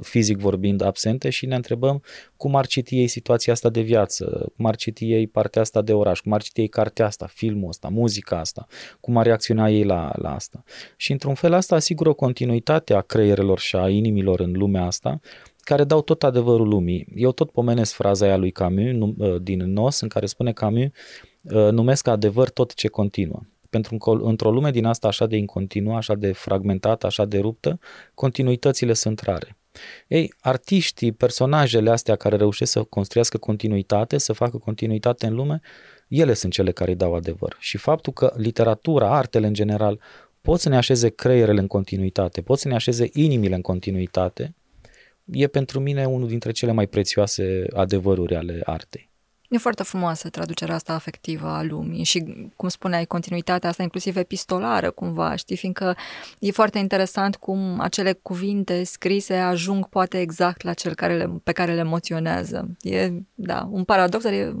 [0.00, 2.02] fizic vorbind absente și ne întrebăm
[2.36, 5.92] cum ar citi ei situația asta de viață, cum ar citi ei partea asta de
[5.92, 8.66] oraș, cum ar citi ei cartea asta, filmul ăsta, muzica asta,
[9.00, 10.62] cum ar reacționa ei la, la asta.
[10.96, 15.20] Și într-un fel asta asigură o continuitate a creierelor și a inimilor în lumea asta,
[15.64, 17.06] care dau tot adevărul lumii.
[17.14, 20.88] Eu tot pomenesc fraza aia lui Camus ă, din Nos, în care spune Camus,
[21.52, 23.40] ă, numesc adevăr tot ce continuă.
[23.70, 27.78] Pentru că într-o lume din asta așa de incontinuă, așa de fragmentată, așa de ruptă,
[28.14, 29.56] continuitățile sunt rare.
[30.08, 35.60] Ei, artiștii, personajele astea care reușesc să construiască continuitate, să facă continuitate în lume,
[36.08, 37.56] ele sunt cele care îi dau adevăr.
[37.58, 40.00] Și faptul că literatura, artele în general,
[40.40, 44.54] pot să ne așeze creierele în continuitate, pot să ne așeze inimile în continuitate,
[45.32, 49.10] e pentru mine unul dintre cele mai prețioase adevăruri ale artei.
[49.50, 54.90] E foarte frumoasă traducerea asta afectivă a lumii și, cum spuneai, continuitatea asta inclusiv epistolară
[54.90, 55.96] cumva, știi, fiindcă
[56.38, 61.52] e foarte interesant cum acele cuvinte scrise ajung poate exact la cel care le, pe
[61.52, 62.76] care le emoționează.
[62.82, 64.52] E, da, un paradox, dar e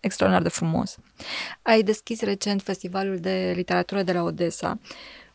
[0.00, 0.96] extraordinar de frumos.
[1.62, 4.78] Ai deschis recent festivalul de literatură de la Odessa,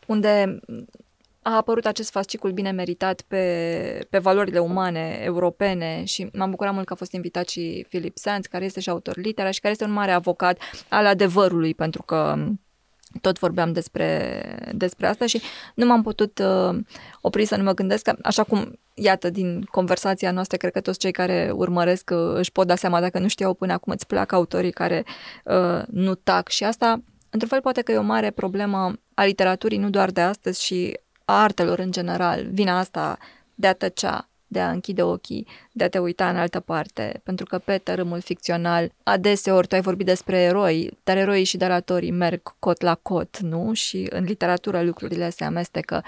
[0.07, 0.59] unde
[1.47, 6.85] a apărut acest fascicul bine meritat pe, pe valorile umane europene și m-am bucurat mult
[6.85, 9.85] că a fost invitat și Philip Sands, care este și autor litera și care este
[9.85, 12.35] un mare avocat al adevărului, pentru că
[13.21, 14.41] tot vorbeam despre,
[14.73, 15.41] despre asta și
[15.75, 16.79] nu m-am putut uh,
[17.21, 20.99] opri să nu mă gândesc că, așa cum, iată, din conversația noastră, cred că toți
[20.99, 24.31] cei care urmăresc uh, își pot da seama dacă nu știau până acum, îți plac
[24.31, 25.05] autorii care
[25.43, 29.77] uh, nu tac și asta, într-un fel, poate că e o mare problemă a literaturii,
[29.77, 33.17] nu doar de astăzi, și a artelor în general, vina asta
[33.55, 37.45] de a tăcea, de a închide ochii, de a te uita în altă parte, pentru
[37.45, 42.41] că pe tărâmul ficțional adeseori tu ai vorbit despre eroi, dar eroii și daratorii merg
[42.59, 43.73] cot la cot, nu?
[43.73, 46.03] Și în literatură lucrurile se amestecă.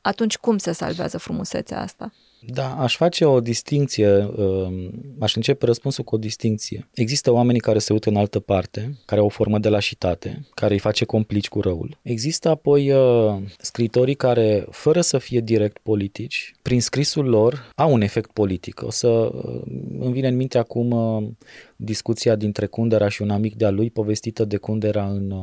[0.00, 2.12] Atunci cum se salvează frumusețea asta?
[2.46, 6.88] Da, aș face o distinție, um, aș începe răspunsul cu o distinție.
[6.94, 10.72] Există oamenii care se uită în altă parte, care au o formă de lașitate, care
[10.72, 11.98] îi face complici cu răul.
[12.02, 18.00] Există apoi uh, scritorii care, fără să fie direct politici, prin scrisul lor au un
[18.00, 18.82] efect politic.
[18.82, 19.62] O să uh,
[19.98, 21.28] îmi vine în minte acum uh,
[21.76, 25.34] discuția dintre Kundera și un amic de-a lui, povestită de Kundera în,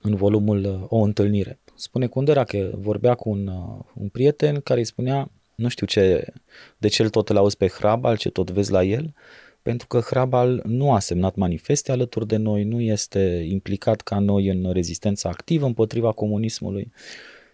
[0.00, 1.58] în volumul O întâlnire.
[1.74, 3.50] Spune Kundera că vorbea cu un,
[3.94, 6.32] un prieten care îi spunea nu știu ce,
[6.78, 9.14] de ce tot îl auzi pe Hrabal, ce tot vezi la el,
[9.62, 14.48] pentru că Hrabal nu a semnat manifeste alături de noi, nu este implicat ca noi
[14.48, 16.92] în rezistența activă împotriva comunismului.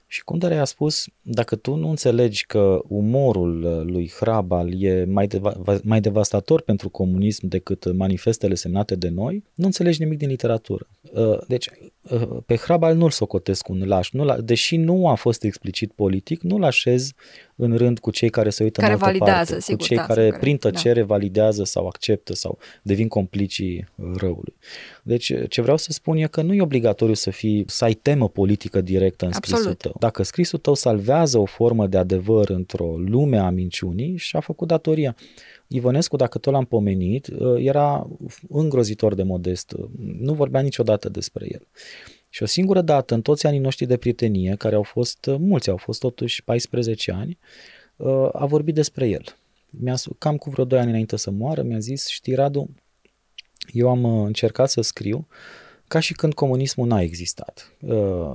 [0.06, 5.80] Și Kundera a spus, dacă tu nu înțelegi că umorul lui Hrabal e mai, deva-
[5.82, 10.86] mai devastator pentru comunism decât manifestele semnate de noi, nu înțelegi nimic din literatură.
[11.12, 11.70] Uh, deci,
[12.10, 16.64] uh, pe Hrabal nu-l socotesc un laș, nu deși nu a fost explicit politic, nu-l
[16.64, 17.12] așez
[17.56, 19.96] în rând cu cei care se uită care în altă validează, parte, sigur, cu cei
[19.96, 21.06] da, care sigur, prin tăcere da.
[21.06, 24.54] validează sau acceptă sau devin complicii răului.
[25.02, 28.28] Deci ce vreau să spun e că nu e obligatoriu să fii, să ai temă
[28.28, 29.60] politică directă în Absolut.
[29.60, 29.96] scrisul tău.
[29.98, 34.68] Dacă scrisul tău salvează o formă de adevăr într-o lume a minciunii și a făcut
[34.68, 35.16] datoria.
[35.66, 38.08] Ivănescu, dacă tot l-am pomenit, era
[38.48, 39.74] îngrozitor de modest.
[40.18, 41.66] Nu vorbea niciodată despre el.
[42.34, 45.76] Și o singură dată în toți anii noștri de prietenie, care au fost, mulți au
[45.76, 47.38] fost totuși 14 ani,
[48.32, 49.24] a vorbit despre el.
[49.70, 52.70] Mi-a, cam cu vreo 2 ani înainte să moară, mi-a zis, știi Radu,
[53.72, 55.26] eu am încercat să scriu
[55.88, 57.72] ca și când comunismul n-a existat.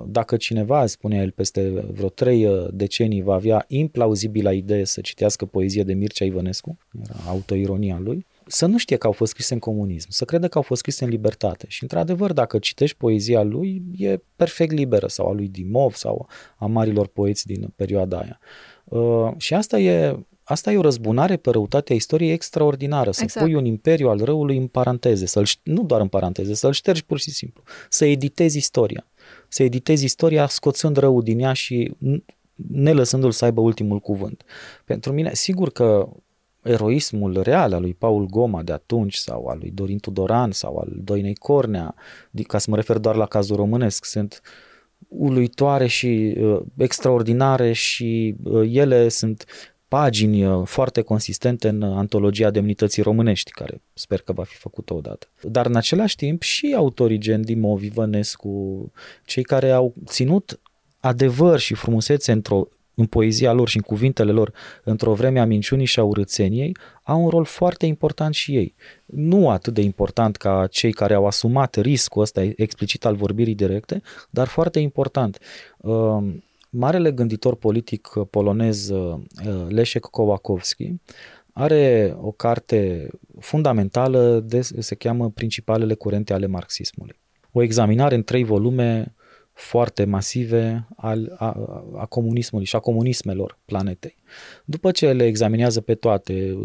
[0.07, 5.83] Dacă cineva, spunea el, peste vreo trei decenii va avea implauzibilă idee să citească poezie
[5.83, 10.07] de Mircea Ivănescu, era autoironia lui, să nu știe că au fost scrise în comunism,
[10.09, 11.65] să crede că au fost scrise în libertate.
[11.69, 16.65] Și, într-adevăr, dacă citești poezia lui, e perfect liberă, sau a lui Dimov, sau a
[16.65, 18.39] marilor poeți din perioada aia.
[18.83, 23.45] Uh, și asta e, asta e o răzbunare pe răutatea istoriei extraordinară, să exact.
[23.45, 27.19] pui un imperiu al răului în paranteze, să-l, nu doar în paranteze, să-l ștergi pur
[27.19, 29.05] și simplu, să editezi istoria.
[29.47, 31.95] Să editezi istoria scoțând răul din ea și
[32.55, 34.43] ne lăsându-l să aibă ultimul cuvânt.
[34.85, 36.09] Pentru mine, sigur că
[36.63, 40.91] eroismul real al lui Paul Goma de atunci sau al lui Dorin Tudoran sau al
[41.03, 41.95] Doinei Cornea,
[42.47, 44.41] ca să mă refer doar la cazul românesc, sunt
[45.07, 49.45] uluitoare și uh, extraordinare și uh, ele sunt
[49.87, 55.27] pagini uh, foarte consistente în antologia demnității românești, care sper că va fi făcută odată.
[55.41, 58.91] Dar în același timp și autorii gen Dimov, Ivănescu,
[59.25, 60.59] cei care au ținut
[60.99, 62.67] adevăr și frumusețe într-o
[62.99, 67.23] în poezia lor și în cuvintele lor într-o vreme a minciunii și a urățeniei, au
[67.23, 68.75] un rol foarte important și ei.
[69.05, 74.01] Nu atât de important ca cei care au asumat riscul ăsta explicit al vorbirii directe,
[74.29, 75.39] dar foarte important.
[75.77, 79.19] Um, marele gânditor politic polonez uh,
[79.67, 80.93] Leszek Kołakowski
[81.53, 83.09] are o carte
[83.39, 87.19] fundamentală, de, se cheamă Principalele curente ale marxismului.
[87.51, 89.13] O examinare în trei volume
[89.59, 91.45] foarte masive al, a,
[91.97, 94.15] a comunismului și a comunismelor planetei.
[94.65, 96.57] După ce le examinează pe toate,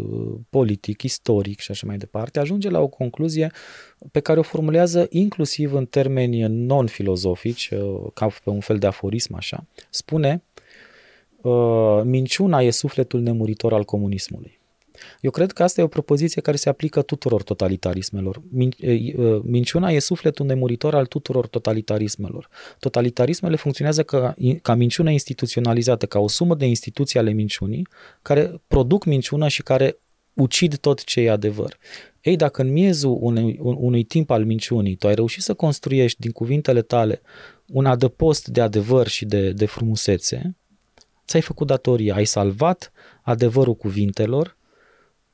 [0.49, 3.51] politic, istoric și așa mai departe, ajunge la o concluzie
[4.11, 7.71] pe care o formulează inclusiv în termeni non-filozofici,
[8.13, 9.65] ca pe un fel de aforism așa.
[9.89, 10.43] Spune,
[12.03, 14.54] minciuna e sufletul nemuritor al comunismului.
[15.21, 18.41] Eu cred că asta e o propoziție care se aplică tuturor totalitarismelor.
[19.43, 22.49] Minciuna e sufletul nemuritor al tuturor totalitarismelor.
[22.79, 27.87] Totalitarismele funcționează ca, ca minciună instituționalizată, ca o sumă de instituții ale minciunii
[28.21, 29.97] care produc minciuna și care
[30.33, 31.77] ucid tot ce e adevăr.
[32.21, 36.31] Ei, dacă în miezul unui, unui timp al minciunii tu ai reușit să construiești din
[36.31, 37.21] cuvintele tale
[37.67, 40.55] un adăpost de adevăr și de, de frumusețe,
[41.27, 44.57] ți-ai făcut datoria, ai salvat adevărul cuvintelor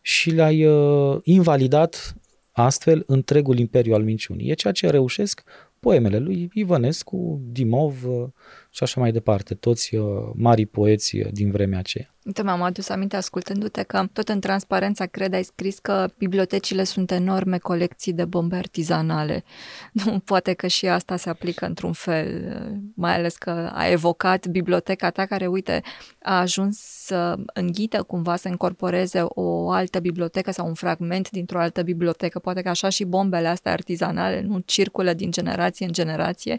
[0.01, 2.15] și le-ai uh, invalidat
[2.51, 4.49] astfel întregul imperiu al minciunii.
[4.49, 5.43] E ceea ce reușesc
[5.79, 8.27] poemele lui Ivănescu, Dimov uh,
[8.73, 12.13] și așa mai departe, toți uh, mari poeți uh, din vremea aceea.
[12.25, 17.11] Uite, m-am adus aminte ascultându-te că tot în transparența, cred, ai scris că bibliotecile sunt
[17.11, 19.43] enorme colecții de bombe artizanale.
[20.05, 22.57] Nu, poate că și asta se aplică într-un fel,
[22.95, 25.81] mai ales că a evocat biblioteca ta care, uite,
[26.21, 31.81] a ajuns să înghită cumva, să încorporeze o altă bibliotecă sau un fragment dintr-o altă
[31.81, 32.39] bibliotecă.
[32.39, 36.57] Poate că așa și bombele astea artizanale nu circulă din generație în generație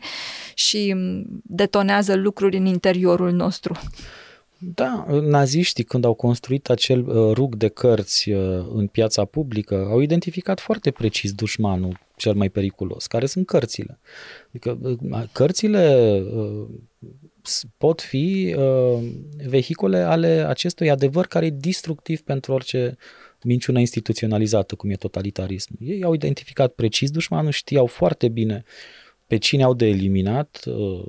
[0.54, 0.94] și
[1.42, 3.76] detonează lucruri în interiorul nostru.
[4.64, 10.00] Da, naziștii când au construit acel uh, rug de cărți uh, în piața publică, au
[10.00, 13.98] identificat foarte precis dușmanul cel mai periculos, care sunt cărțile.
[14.48, 15.96] Adică uh, cărțile
[16.34, 16.68] uh,
[17.76, 19.02] pot fi uh,
[19.46, 22.96] vehicule ale acestui adevăr care e destructiv pentru orice
[23.42, 25.78] minciună instituționalizată, cum e totalitarismul.
[25.82, 29.01] Ei au identificat precis dușmanul, știau foarte bine uh,
[29.32, 31.04] pe cine au de eliminat, uh,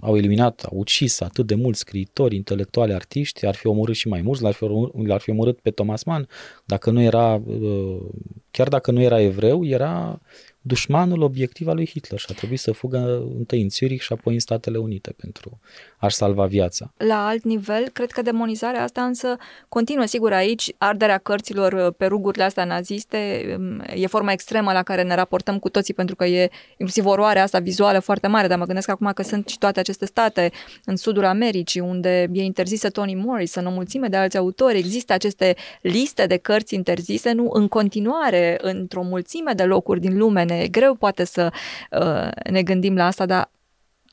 [0.00, 4.20] au eliminat, au ucis atât de mulți scriitori, intelectuali, artiști, ar fi omorât și mai
[4.22, 6.28] mulți, l-ar fi, omorât, l-ar fi omorât pe Thomas Mann,
[6.64, 8.02] dacă nu era, uh,
[8.50, 10.20] chiar dacă nu era evreu, era
[10.60, 14.34] dușmanul obiectiv al lui Hitler și a trebuit să fugă întâi în Zurich și apoi
[14.34, 15.60] în Statele Unite pentru
[16.04, 16.92] a-și salva viața.
[16.96, 19.36] La alt nivel, cred că demonizarea asta însă
[19.68, 20.04] continuă.
[20.04, 25.02] Sigur, aici arderea cărților uh, pe rugurile astea naziste um, e forma extremă la care
[25.02, 28.64] ne raportăm cu toții pentru că e inclusiv oroarea asta vizuală foarte mare, dar mă
[28.64, 30.50] gândesc acum că sunt și toate aceste state
[30.84, 35.54] în sudul Americii unde e interzisă Toni Morrison, o mulțime de alți autori, există aceste
[35.80, 40.68] liste de cărți interzise, nu în continuare într-o mulțime de locuri din lume ne e
[40.68, 41.52] greu poate să
[41.90, 43.50] uh, ne gândim la asta, dar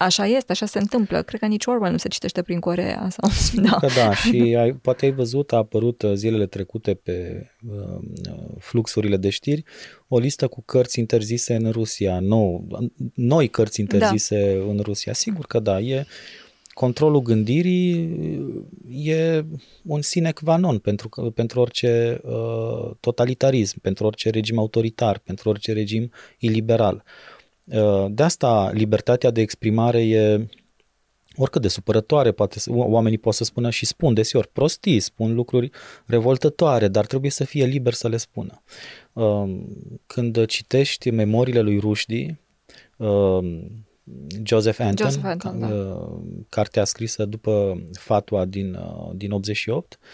[0.03, 1.21] așa este, așa se întâmplă.
[1.21, 3.07] Cred că nici Orwell nu se citește prin Corea.
[3.09, 3.29] Sau,
[3.63, 3.77] da.
[3.79, 8.01] Că da, și ai, poate ai văzut, a apărut uh, zilele trecute pe uh,
[8.59, 9.63] fluxurile de știri,
[10.07, 12.67] o listă cu cărți interzise în Rusia, nou,
[13.13, 13.81] noi cărți da.
[13.81, 14.71] interzise da.
[14.71, 15.13] în Rusia.
[15.13, 16.05] Sigur că da, e
[16.73, 18.09] controlul gândirii
[18.89, 19.45] e
[19.83, 25.73] un sine qua non pentru, pentru orice uh, totalitarism, pentru orice regim autoritar, pentru orice
[25.73, 27.03] regim iliberal.
[27.05, 27.40] Uh,
[28.09, 30.47] de asta libertatea de exprimare e
[31.35, 35.69] oricât de supărătoare, poate, oamenii pot să spună și spun deseori prostii, spun lucruri
[36.05, 38.61] revoltătoare, dar trebuie să fie liber să le spună.
[39.13, 39.59] Uh,
[40.05, 42.39] când citești memoriile lui Rushdie,
[42.97, 43.61] uh,
[44.43, 45.67] Joseph Anton, Joseph Anton da.
[45.67, 46.19] Uh,
[46.49, 50.07] cartea scrisă după fatua din, uh, din 88, uh,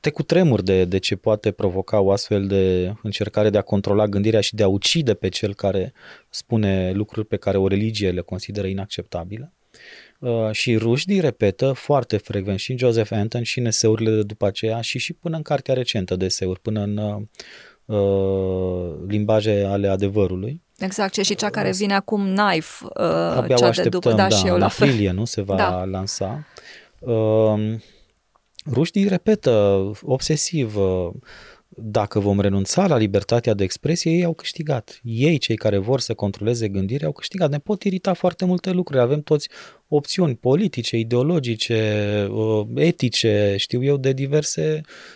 [0.00, 4.40] te cutremur de, de ce poate provoca o astfel de încercare de a controla gândirea
[4.40, 5.92] și de a ucide pe cel care
[6.30, 9.52] spune lucruri pe care o religie le consideră inacceptabile.
[10.18, 14.46] Uh, și Rushdie repetă foarte frecvent și în Joseph Anton și în eseurile de după
[14.46, 16.96] aceea și și până în cartea recentă de eseuri, până în
[17.84, 20.62] uh, limbaje ale adevărului.
[20.78, 23.04] Exact, și cea care vine acum, Knife, uh,
[23.36, 24.88] Abia cea de după, da, da și eu la fel.
[24.88, 25.84] Aprilie, nu se va da.
[25.84, 26.46] lansa.
[26.98, 27.74] Uh,
[28.72, 29.50] Rușdii repetă
[30.02, 31.10] obsesiv, uh,
[31.68, 35.00] dacă vom renunța la libertatea de expresie, ei au câștigat.
[35.02, 37.50] Ei, cei care vor să controleze gândirea, au câștigat.
[37.50, 39.00] Ne pot irita foarte multe lucruri.
[39.00, 39.48] Avem toți
[39.88, 45.15] opțiuni politice, ideologice, uh, etice, știu eu, de diverse uh,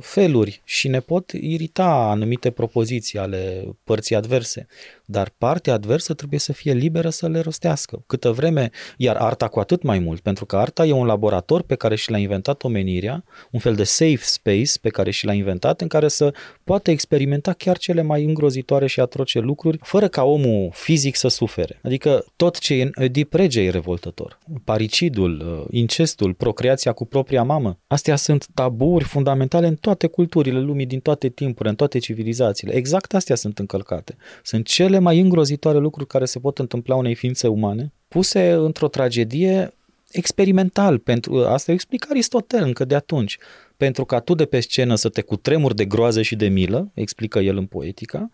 [0.00, 4.66] feluri și ne pot irita anumite propoziții ale părții adverse.
[5.04, 8.02] Dar partea adversă trebuie să fie liberă să le rostească.
[8.06, 11.74] Câtă vreme, iar arta cu atât mai mult, pentru că arta e un laborator pe
[11.74, 15.80] care și l-a inventat omenirea, un fel de safe space pe care și l-a inventat,
[15.80, 20.70] în care să poată experimenta chiar cele mai îngrozitoare și atroce lucruri, fără ca omul
[20.72, 21.80] fizic să sufere.
[21.82, 24.38] Adică tot ce e în Oedip Rege e revoltător.
[24.64, 27.78] Paricidul, uh, incestul, procreația cu propria mamă.
[27.86, 29.26] Astea sunt taburi fundamentale
[29.66, 32.74] în toate culturile lumii, din toate timpurile, în toate civilizațiile.
[32.74, 34.16] Exact astea sunt încălcate.
[34.42, 39.72] Sunt cele mai îngrozitoare lucruri care se pot întâmpla unei ființe umane, puse într-o tragedie
[40.10, 40.98] experimental.
[40.98, 43.38] Pentru, asta o explică Aristotel încă de atunci.
[43.76, 47.38] Pentru ca tu de pe scenă să te cutremuri de groază și de milă, explică
[47.38, 48.30] el în poetica,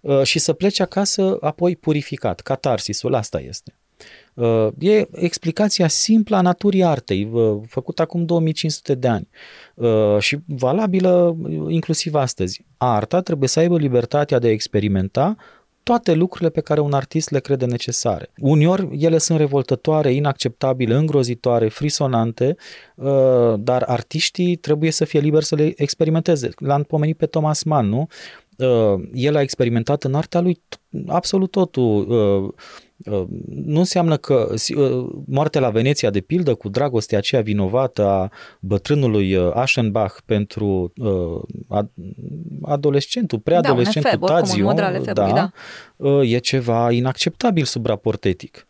[0.00, 2.40] uh, și să pleci acasă apoi purificat.
[2.40, 3.74] Catarsisul, asta este.
[4.38, 9.28] Uh, e explicația simplă a naturii artei, uh, făcută acum 2500 de ani
[9.74, 11.36] uh, și valabilă
[11.68, 12.64] inclusiv astăzi.
[12.76, 15.36] Arta trebuie să aibă libertatea de a experimenta
[15.82, 18.30] toate lucrurile pe care un artist le crede necesare.
[18.38, 22.56] Uneori ele sunt revoltătoare, inacceptabile, îngrozitoare, frisonante,
[23.58, 26.48] dar artiștii trebuie să fie liberi să le experimenteze.
[26.58, 28.06] L-am pomenit pe Thomas Mann, nu?
[29.12, 30.62] El a experimentat în artea lui
[31.06, 32.52] absolut totul Uh,
[33.48, 38.30] nu înseamnă că uh, moartea la Veneția, de pildă, cu dragostea aceea vinovată a
[38.60, 40.92] bătrânului uh, Aschenbach pentru
[42.62, 45.50] adolescentul, preadolescentul da, Tazio, da, da,
[46.22, 48.66] e ceva inacceptabil sub raport etic.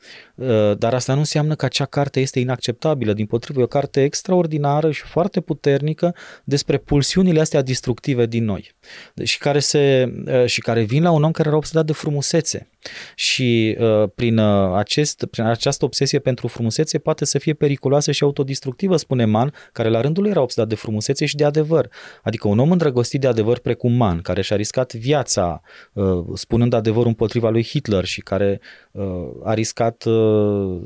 [0.79, 4.91] Dar asta nu înseamnă că acea carte este inacceptabilă, din potrivă e o carte extraordinară
[4.91, 6.14] și foarte puternică
[6.45, 8.74] despre pulsiunile astea destructive din noi
[9.22, 10.12] și care, se,
[10.47, 12.68] și care vin la un om care era obsedat de frumusețe
[13.14, 18.22] și uh, prin, uh, acest, prin această obsesie pentru frumusețe poate să fie periculoasă și
[18.22, 21.91] autodistructivă, spune Man, care la rândul lui era obsedat de frumusețe și de adevăr.
[22.22, 25.61] Adică un om îndrăgostit de adevăr precum Man, care și-a riscat viața
[25.93, 28.61] uh, spunând adevărul împotriva lui Hitler și care
[28.91, 29.05] uh,
[29.45, 30.81] a riscat uh,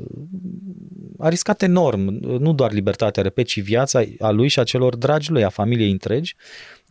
[1.17, 5.31] a riscat enorm, nu doar libertatea, repet, ci viața a lui și a celor dragi
[5.31, 6.82] lui, a familiei întregi, Uh,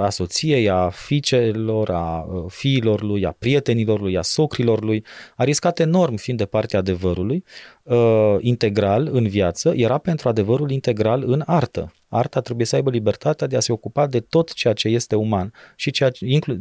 [0.00, 5.04] a soției, a fiicelor, a uh, fiilor lui, a prietenilor lui, a socrilor lui,
[5.36, 7.44] a riscat enorm fiind de partea adevărului
[7.82, 11.92] uh, integral în viață, era pentru adevărul integral în artă.
[12.08, 15.52] Arta trebuie să aibă libertatea de a se ocupa de tot ceea ce este uman
[15.76, 16.10] și ceea,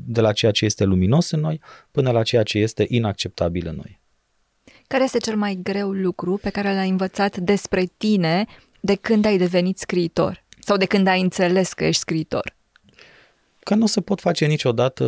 [0.05, 1.61] de la ceea ce este luminos în noi
[1.91, 3.99] până la ceea ce este inacceptabil în noi.
[4.87, 8.45] Care este cel mai greu lucru pe care l-ai învățat despre tine
[8.79, 10.45] de când ai devenit scriitor?
[10.59, 12.56] Sau de când ai înțeles că ești scriitor?
[13.67, 15.03] Că nu se pot face niciodată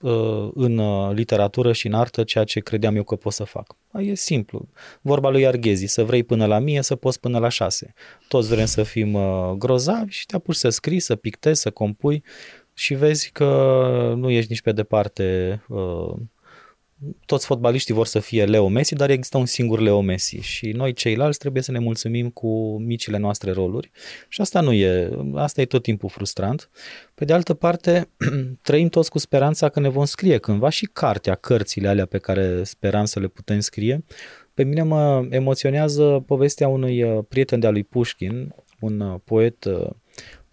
[0.00, 3.76] uh, în uh, literatură și în artă ceea ce credeam eu că pot să fac.
[3.98, 4.68] E simplu.
[5.00, 7.94] Vorba lui Arghezi, să vrei până la mie, să poți până la șase.
[8.28, 12.24] Toți vrem să fim uh, grozavi și te apuci să scrii, să pictezi, să compui
[12.74, 15.60] și vezi că nu ești nici pe departe
[17.26, 20.92] toți fotbaliștii vor să fie Leo Messi, dar există un singur Leo Messi și noi
[20.92, 23.90] ceilalți trebuie să ne mulțumim cu micile noastre roluri
[24.28, 26.70] și asta nu e, asta e tot timpul frustrant.
[27.14, 28.08] Pe de altă parte,
[28.62, 32.62] trăim toți cu speranța că ne vom scrie cândva și cartea, cărțile alea pe care
[32.64, 34.04] speram să le putem scrie.
[34.54, 39.90] Pe mine mă emoționează povestea unui uh, prieten de-a lui Pushkin, un uh, poet uh,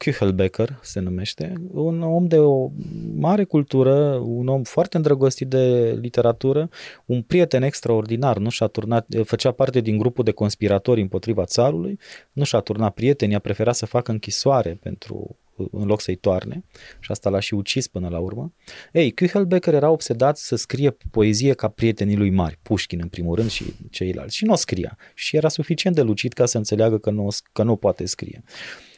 [0.03, 2.69] Küchelbecker se numește, un om de o
[3.15, 6.69] mare cultură, un om foarte îndrăgostit de literatură,
[7.05, 11.99] un prieten extraordinar, nu și-a turnat, făcea parte din grupul de conspiratori împotriva țarului,
[12.31, 15.35] nu și-a turnat prieteni, a preferat să facă închisoare pentru
[15.71, 16.63] în loc să-i toarne
[16.99, 18.53] și asta l-a și ucis până la urmă.
[18.91, 23.49] Ei, Küchelbecker era obsedat să scrie poezie ca prietenii lui mari, Pușkin în primul rând
[23.49, 27.09] și ceilalți și nu o scria și era suficient de lucid ca să înțeleagă că
[27.09, 28.43] nu, că nu poate scrie.
[28.45, 28.90] Uh,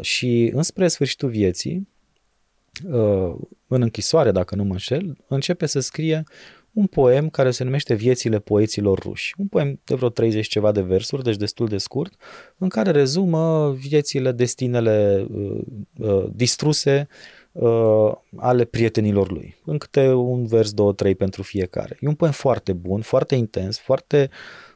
[0.00, 1.88] și înspre sfârșitul vieții,
[2.84, 3.34] uh,
[3.66, 6.24] în închisoare, dacă nu mă înșel, începe să scrie
[6.72, 9.34] un poem care se numește Viețile poeților ruși.
[9.38, 12.14] Un poem de vreo 30 ceva de versuri, deci destul de scurt,
[12.58, 15.60] în care rezumă viețile, destinele uh,
[15.98, 17.08] uh, distruse
[17.52, 19.56] uh, ale prietenilor lui.
[19.64, 21.96] În câte un vers, două, trei pentru fiecare.
[22.00, 24.67] E un poem foarte bun, foarte intens, foarte uh,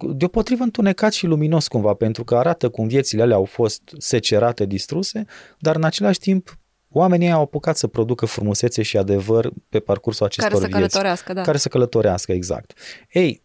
[0.00, 5.24] deopotrivă întunecat și luminos cumva, pentru că arată cum viețile alea au fost secerate, distruse,
[5.58, 6.58] dar în același timp
[6.88, 10.72] oamenii au apucat să producă frumusețe și adevăr pe parcursul acestor care vieți.
[10.72, 11.42] Care să călătorească, da.
[11.42, 12.72] Care să călătorească, exact.
[13.12, 13.42] Ei,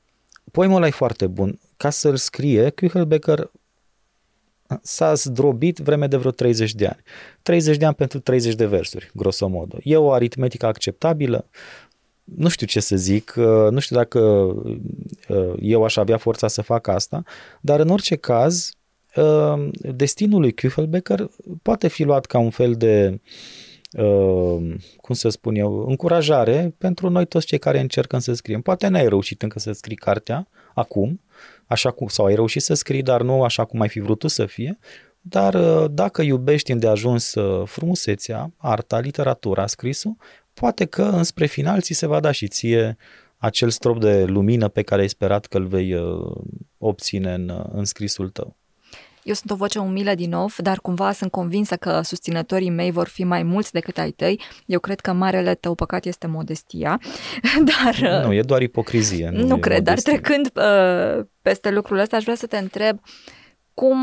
[0.51, 1.59] poemul ăla e foarte bun.
[1.77, 3.39] Ca să-l scrie, Küchelbecker
[4.81, 7.01] s-a zdrobit vreme de vreo 30 de ani.
[7.41, 9.77] 30 de ani pentru 30 de versuri, grosomodo.
[9.83, 11.49] E o aritmetică acceptabilă,
[12.25, 16.61] nu știu ce să zic, uh, nu știu dacă uh, eu aș avea forța să
[16.61, 17.23] fac asta,
[17.61, 18.71] dar în orice caz,
[19.15, 21.19] uh, destinul lui Küchelbecker
[21.61, 23.19] poate fi luat ca un fel de,
[24.97, 28.61] cum să spun eu, încurajare pentru noi toți cei care încercăm să scriem.
[28.61, 31.21] Poate n-ai reușit încă să scrii cartea acum,
[31.65, 34.27] așa cum, sau ai reușit să scrii, dar nu așa cum ai fi vrut tu
[34.27, 34.79] să fie,
[35.21, 35.55] dar
[35.87, 37.33] dacă iubești îndeajuns
[37.65, 40.15] frumusețea, arta, literatura, scrisul,
[40.59, 42.97] poate că înspre final ți se va da și ție
[43.37, 46.35] acel strop de lumină pe care ai sperat că îl vei uh,
[46.77, 48.55] obține în, uh, în scrisul tău.
[49.23, 53.07] Eu sunt o voce umilă din nou, dar cumva sunt convinsă că susținătorii mei vor
[53.07, 54.41] fi mai mulți decât ai tăi.
[54.65, 57.01] Eu cred că marele tău păcat este modestia.
[57.83, 59.29] Dar, nu, e doar ipocrizie.
[59.29, 60.11] Nu, nu cred, modestie.
[60.11, 62.99] dar trecând uh, peste lucrul ăsta, aș vrea să te întreb
[63.73, 63.99] cum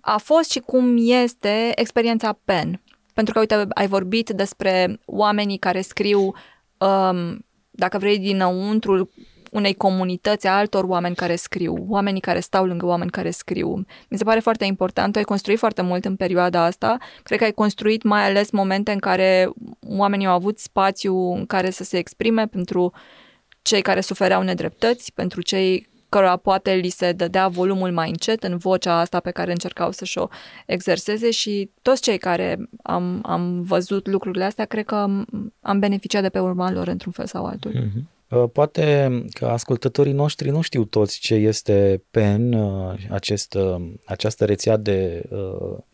[0.00, 2.80] a fost și cum este experiența PEN
[3.16, 6.20] pentru că, uite, ai vorbit despre oamenii care scriu,
[6.78, 9.10] um, dacă vrei, dinăuntru
[9.50, 13.74] unei comunități a altor oameni care scriu, oamenii care stau lângă oameni care scriu.
[14.08, 17.44] Mi se pare foarte important, tu ai construit foarte mult în perioada asta, cred că
[17.44, 19.48] ai construit mai ales momente în care
[19.80, 22.92] oamenii au avut spațiu în care să se exprime pentru
[23.62, 28.56] cei care sufereau nedreptăți, pentru cei cărora poate li se dădea volumul mai încet în
[28.56, 30.28] vocea asta pe care încercau să-și o
[30.66, 34.94] exerseze și toți cei care am, am văzut lucrurile astea, cred că
[35.60, 37.72] am beneficiat de pe urma lor într-un fel sau altul.
[37.72, 38.14] Mm-hmm.
[38.52, 44.76] Poate că ascultătorii noștri nu știu toți ce este PEN, uh, acest, uh, această rețea
[44.76, 45.22] de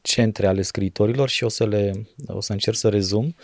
[0.00, 3.34] centre ale scriitorilor și o să, le, o să încerc să rezum.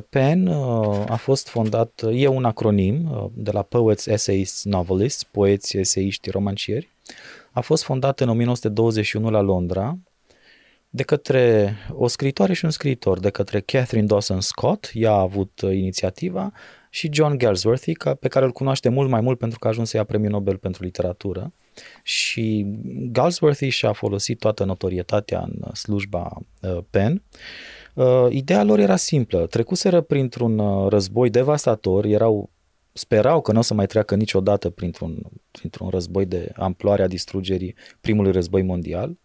[0.00, 5.76] PEN uh, a fost fondat, e un acronim uh, de la Poets, Essayists, Novelists, poeți,
[5.76, 6.88] eseiști, romancieri.
[7.50, 9.98] A fost fondat în 1921 la Londra
[10.90, 15.60] de către o scritoare și un scriitor, de către Catherine Dawson Scott, ea a avut
[15.60, 16.52] uh, inițiativa,
[16.90, 19.96] și John Galsworthy, pe care îl cunoaște mult mai mult pentru că a ajuns să
[19.96, 21.52] ia premiul Nobel pentru literatură.
[22.02, 22.66] Și
[23.12, 27.81] Galsworthy și-a folosit toată notorietatea în slujba uh, PEN Uh,
[28.28, 29.46] ideea lor era simplă.
[29.46, 32.50] Trecuseră printr-un uh, război devastator, erau
[32.92, 35.18] sperau că nu o să mai treacă niciodată printr-un,
[35.50, 39.18] printr-un război de amploare a distrugerii primului război mondial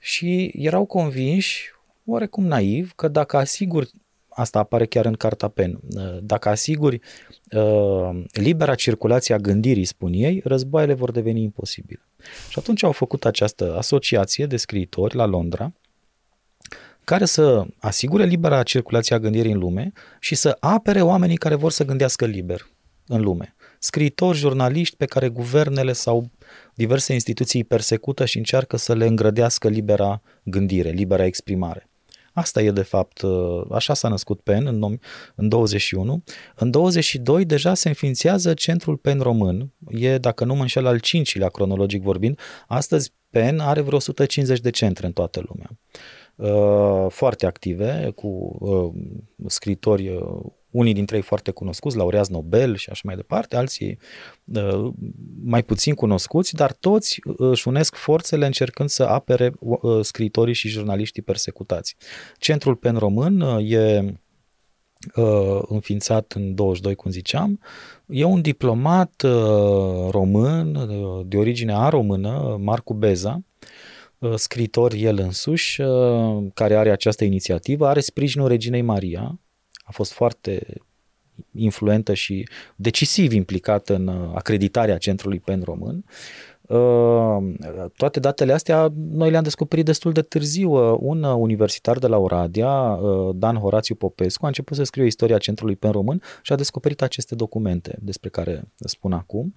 [0.00, 1.70] și erau convinși,
[2.04, 3.90] oarecum naiv, că dacă asiguri,
[4.28, 7.00] asta apare chiar în Carta Pen, uh, dacă asiguri
[7.52, 12.08] uh, libera circulație a gândirii, spun ei, războaiele vor deveni imposibile.
[12.48, 15.72] Și atunci au făcut această asociație de scriitori la Londra,
[17.06, 21.70] care să asigure libera circulație a gândirii în lume și să apere oamenii care vor
[21.70, 22.68] să gândească liber
[23.06, 23.54] în lume.
[23.78, 26.30] Scriitori, jurnaliști pe care guvernele sau
[26.74, 31.88] diverse instituții persecută și încearcă să le îngrădească libera gândire, libera exprimare.
[32.32, 33.22] Asta e de fapt,
[33.70, 34.98] așa s-a născut PEN în,
[35.34, 36.22] în 21.
[36.54, 41.48] În 22 deja se înființează Centrul PEN Român, e, dacă nu mă înșel, al cincilea
[41.48, 42.38] cronologic vorbind.
[42.66, 45.70] Astăzi PEN are vreo 150 de centre în toată lumea.
[46.36, 48.92] Uh, foarte active, cu uh,
[49.46, 53.98] scritori, uh, unii dintre ei foarte cunoscuți, laureați Nobel și așa mai departe, alții
[54.44, 54.90] uh,
[55.44, 61.22] mai puțin cunoscuți, dar toți își unesc forțele încercând să apere uh, scritorii și jurnaliștii
[61.22, 61.96] persecutați.
[62.38, 64.14] Centrul PEN Român uh, e
[65.14, 67.60] uh, înființat în 22, cum ziceam,
[68.06, 73.75] e un diplomat uh, român, uh, de origine a română, Marcu Beza, Uh,
[74.34, 79.40] scritor el însuși, uh, care are această inițiativă, are sprijinul Reginei Maria,
[79.84, 80.80] a fost foarte
[81.52, 86.04] influentă și decisiv implicată în uh, acreditarea Centrului PEN Român.
[86.04, 86.12] Uh,
[87.96, 90.70] toate datele astea noi le-am descoperit destul de târziu.
[90.70, 95.38] Uh, un universitar de la Oradea, uh, Dan Horațiu Popescu, a început să scrie istoria
[95.38, 99.54] Centrului Pen Român și a descoperit aceste documente despre care spun acum.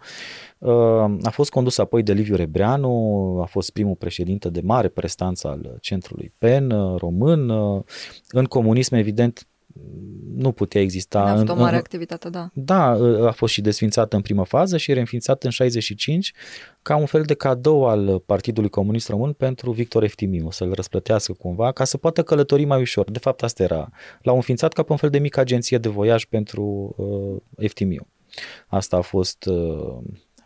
[1.24, 5.78] A fost condus apoi de Liviu Rebreanu, a fost primul președinte de mare prestanță al
[5.82, 7.50] Centrului PEN Român.
[8.30, 9.48] În comunism, evident,
[10.36, 11.22] nu putea exista.
[11.22, 12.50] A fost o mare în, activitate, da.
[12.54, 12.86] Da,
[13.28, 16.34] a fost și desfințată în primă fază și reînființată în 65
[16.82, 21.72] ca un fel de cadou al Partidului Comunist Român pentru Victor Eftimiu, să-l răsplătească cumva,
[21.72, 23.12] ca să poată călători mai ușor.
[23.12, 23.90] De fapt, asta era.
[24.22, 28.08] L-au înființat ca pe un fel de mică agenție de voiaj pentru uh, Eftimiu.
[28.68, 29.98] Asta a fost uh,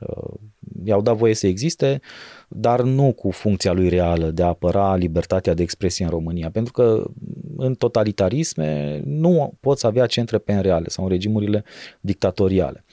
[0.07, 0.39] Uh,
[0.85, 2.01] i-au dat voie să existe,
[2.47, 6.73] dar nu cu funcția lui reală de a apăra libertatea de expresie în România, pentru
[6.73, 7.03] că
[7.57, 11.63] în totalitarisme nu poți avea centre pen reale sau în regimurile
[11.99, 12.85] dictatoriale.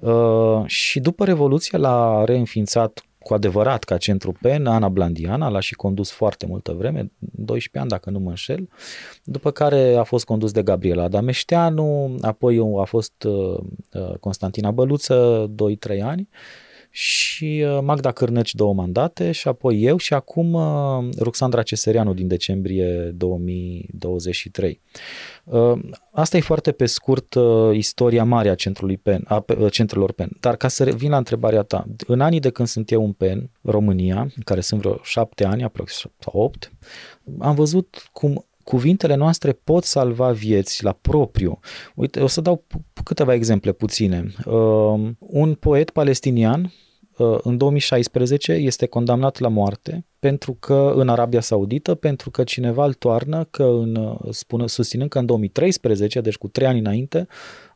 [0.00, 5.74] Uh, și după Revoluție l-a reînființat cu adevărat ca centru PEN, Ana Blandiana, l-a și
[5.74, 8.68] condus foarte multă vreme, 12 ani dacă nu mă înșel,
[9.24, 13.58] după care a fost condus de Gabriela Adameșteanu, apoi a fost uh,
[13.92, 15.50] uh, Constantina Băluță,
[15.96, 16.28] 2-3 ani,
[16.96, 22.26] și uh, Magda Cârnăci două mandate și apoi eu și acum uh, Ruxandra Cesăreanu din
[22.26, 24.80] decembrie 2023.
[25.44, 25.78] Uh,
[26.12, 27.34] asta e foarte pe scurt
[27.72, 30.30] istoria mare a centrului PEN, a centrelor PEN.
[30.40, 33.50] Dar ca să vin la întrebarea ta, în anii de când sunt eu în PEN,
[33.62, 36.72] România, care sunt vreo șapte ani, aproximativ opt,
[37.38, 41.58] am văzut cum cuvintele noastre pot salva vieți la propriu.
[41.94, 42.64] Uite, o să dau
[43.04, 44.26] câteva exemple puține.
[44.44, 46.70] Uh, un poet palestinian uh,
[47.42, 52.92] în 2016 este condamnat la moarte pentru că în Arabia Saudită, pentru că cineva îl
[52.92, 57.26] toarnă că în, uh, spune, susținând că în 2013, deci cu trei ani înainte,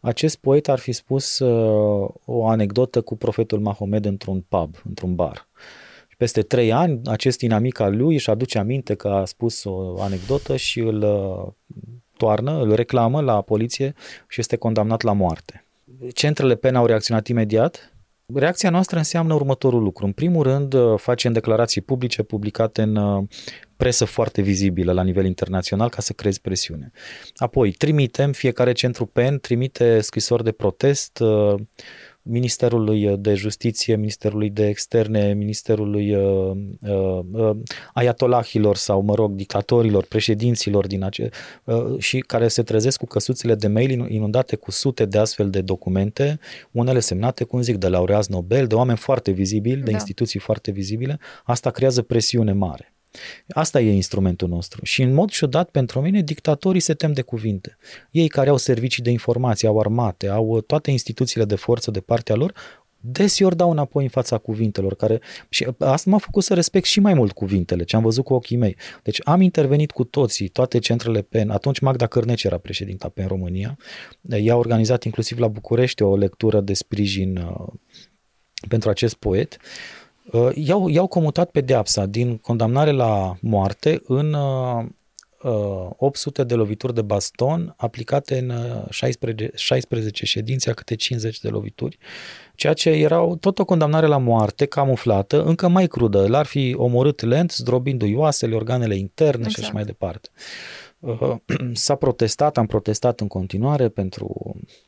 [0.00, 5.48] acest poet ar fi spus uh, o anecdotă cu profetul Mahomed într-un pub, într-un bar.
[6.16, 10.56] Peste trei ani, acest inamic al lui își aduce aminte că a spus o anecdotă
[10.56, 11.52] și îl uh,
[12.16, 13.94] toarnă, îl reclamă la poliție
[14.28, 15.64] și este condamnat la moarte.
[16.14, 17.97] Centrele PEN au reacționat imediat,
[18.34, 20.04] Reacția noastră înseamnă următorul lucru.
[20.04, 23.24] În primul rând, uh, facem declarații publice publicate în uh,
[23.76, 26.90] presă foarte vizibilă la nivel internațional ca să creezi presiune.
[27.36, 31.54] Apoi, trimitem, fiecare centru PEN trimite scrisori de protest uh,
[32.30, 37.56] Ministerului de Justiție, Ministerului de Externe, Ministerului uh, uh, uh,
[37.94, 41.28] ayatolahilor sau, mă rog, dictatorilor, președinților din ace-
[41.64, 45.60] uh, și care se trezesc cu căsuțele de mail inundate cu sute de astfel de
[45.60, 46.38] documente,
[46.70, 49.90] unele semnate, cum zic, de laureați Nobel, de oameni foarte vizibili, de da.
[49.90, 51.18] instituții foarte vizibile.
[51.44, 52.92] Asta creează presiune mare.
[53.48, 54.84] Asta e instrumentul nostru.
[54.84, 57.76] Și în mod ciudat pentru mine, dictatorii se tem de cuvinte.
[58.10, 62.34] Ei care au servicii de informație, au armate, au toate instituțiile de forță de partea
[62.34, 62.52] lor,
[63.00, 67.14] deseori dau înapoi în fața cuvintelor care și asta m-a făcut să respect și mai
[67.14, 68.76] mult cuvintele, ce am văzut cu ochii mei.
[69.02, 71.50] Deci am intervenit cu toții, toate centrele PEN.
[71.50, 73.78] Atunci Magda Cărneci era președinta PEN România.
[74.30, 77.66] Ea a organizat inclusiv la București o lectură de sprijin uh,
[78.68, 79.56] pentru acest poet.
[80.32, 84.36] Uh, i-au, i-au comutat pedeapsa din condamnare la moarte în
[85.96, 88.52] 800 uh, de lovituri de baston aplicate în
[88.90, 91.98] 16, 16 ședințe a câte 50 de lovituri,
[92.54, 96.26] ceea ce era tot o condamnare la moarte camuflată, încă mai crudă.
[96.26, 99.56] L-ar fi omorât lent, zdrobindu-i oasele, organele interne exact.
[99.56, 100.28] și așa mai departe.
[100.98, 101.34] Uh,
[101.72, 104.87] s-a protestat, am protestat în continuare pentru Uh,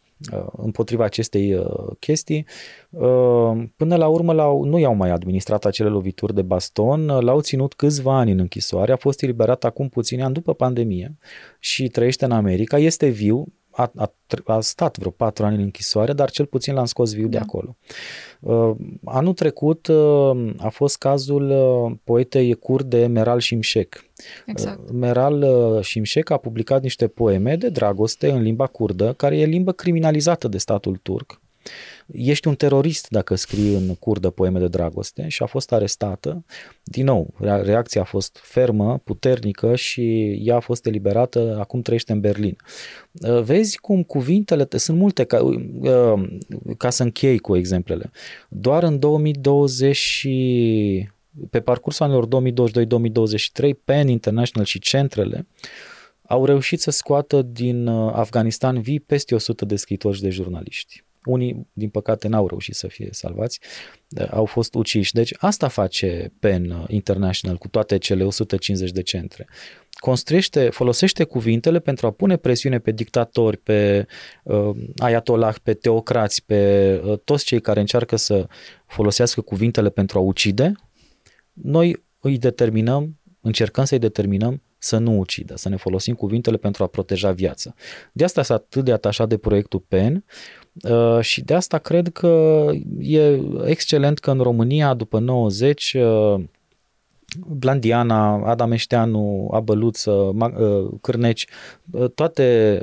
[0.53, 2.47] împotriva acestei uh, chestii.
[2.91, 7.75] Uh, până la urmă l-au, nu i-au mai administrat acele lovituri de baston, l-au ținut
[7.75, 11.18] câțiva ani în închisoare, a fost eliberat acum puțini ani după pandemie
[11.59, 13.47] și trăiește în America, este viu,
[13.83, 14.12] a, a,
[14.45, 17.28] a stat vreo patru ani în închisoare, dar cel puțin l-am scos viu da.
[17.28, 17.76] de acolo.
[18.41, 24.05] Uh, anul trecut uh, a fost cazul uh, poetei kurde Meral Shimshek.
[24.47, 24.78] Exact.
[24.78, 29.45] Uh, Meral uh, Shimshek a publicat niște poeme de dragoste în limba kurdă, care e
[29.45, 31.41] limbă criminalizată de statul turc
[32.13, 36.45] ești un terorist dacă scrii în curdă poeme de dragoste și a fost arestată.
[36.83, 42.21] Din nou, reacția a fost fermă, puternică și ea a fost eliberată, acum trăiește în
[42.21, 42.57] Berlin.
[43.13, 46.39] Uh, vezi cum cuvintele, sunt multe, ca, uh,
[46.77, 48.11] ca să închei cu exemplele.
[48.49, 51.09] Doar în 2020 și
[51.51, 55.47] pe parcursul anilor 2022-2023, PEN International și centrele
[56.31, 61.05] au reușit să scoată din uh, Afganistan vii peste 100 de scritori și de jurnaliști.
[61.25, 63.61] Unii, din păcate, n-au reușit să fie salvați,
[64.31, 65.12] au fost uciși.
[65.12, 69.49] Deci asta face PEN International cu toate cele 150 de centre.
[69.91, 74.07] Construiește, folosește cuvintele pentru a pune presiune pe dictatori, pe
[74.43, 78.47] uh, ayatollah, pe teocrați, pe uh, toți cei care încearcă să
[78.87, 80.73] folosească cuvintele pentru a ucide.
[81.53, 86.87] Noi îi determinăm, încercăm să-i determinăm să nu ucidă, să ne folosim cuvintele pentru a
[86.87, 87.74] proteja viața.
[88.12, 90.24] De asta s-a atât de atașat de proiectul PEN
[90.91, 92.66] uh, și de asta cred că
[92.99, 96.41] e excelent că în România, după 90, uh,
[97.39, 101.47] Blandiana, Adameșteanu, Abăluță, uh, Cârneci,
[102.14, 102.81] toate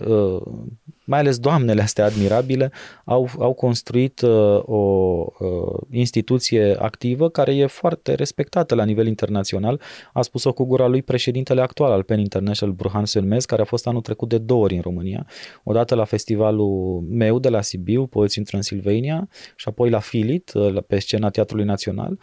[1.08, 2.72] mai ales doamnele astea admirabile,
[3.06, 9.82] au, au construit uh, o uh, instituție activă care e foarte respectată la nivel internațional.
[10.14, 13.88] A spus-o cu gura lui președintele actual al PEN International, Bruhan Selmez, care a fost
[13.88, 15.28] anul trecut de două ori în România.
[15.64, 20.78] Odată la festivalul meu de la Sibiu, Poeți în Transilvania, și apoi la Filit, uh,
[20.88, 22.18] pe scena Teatrului Național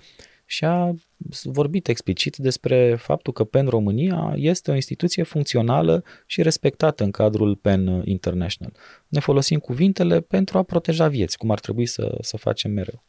[0.47, 0.95] și a
[1.43, 7.57] vorbit explicit despre faptul că PEN România este o instituție funcțională și respectată în cadrul
[7.57, 8.73] PEN International.
[9.09, 13.05] Ne folosim cuvintele pentru a proteja vieți, cum ar trebui să, să facem mereu.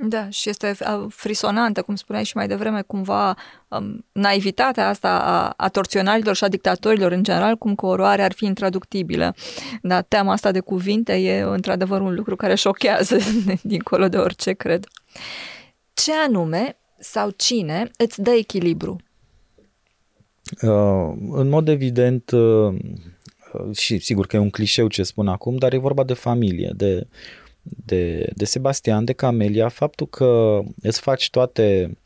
[0.00, 0.76] Da, și este
[1.08, 3.36] frisonantă, cum spuneai și mai devreme, cumva
[3.68, 8.32] um, naivitatea asta a, a torționarilor și a dictatorilor în general, cum că oroarea ar
[8.32, 9.34] fi intraductibilă.
[9.82, 13.16] Dar teama asta de cuvinte e într-adevăr un lucru care șochează
[13.62, 14.86] dincolo de orice, cred.
[15.94, 18.96] Ce anume sau cine îți dă echilibru?
[20.62, 22.74] Uh, în mod evident, uh,
[23.76, 27.06] și sigur că e un clișeu ce spun acum, dar e vorba de familie, de,
[27.62, 31.96] de, de Sebastian, de Camelia, faptul că îți faci toate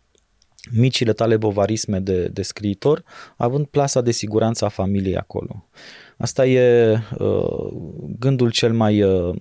[0.70, 3.04] micile tale bovarisme de, de scriitor,
[3.36, 5.68] având plasa de siguranță a familiei acolo.
[6.16, 7.72] Asta e uh,
[8.18, 9.34] gândul cel mai uh,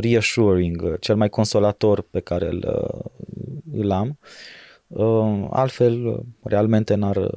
[0.00, 3.26] reassuring, uh, cel mai consolator pe care îl, uh,
[3.72, 4.18] îl am.
[4.86, 7.30] Uh, altfel, realmente n-ar,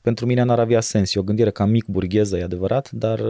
[0.00, 1.14] pentru mine n-ar avea sens.
[1.14, 3.20] E o gândire ca mic burgheză, e adevărat, dar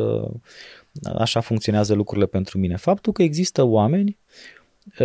[1.15, 2.77] așa funcționează lucrurile pentru mine.
[2.77, 4.19] Faptul că există oameni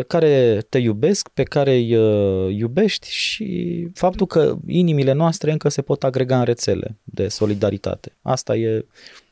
[0.08, 1.90] care te iubesc, pe care îi
[2.58, 8.18] iubești și faptul că inimile noastre încă se pot agrega în rețele de solidaritate.
[8.22, 8.86] Asta e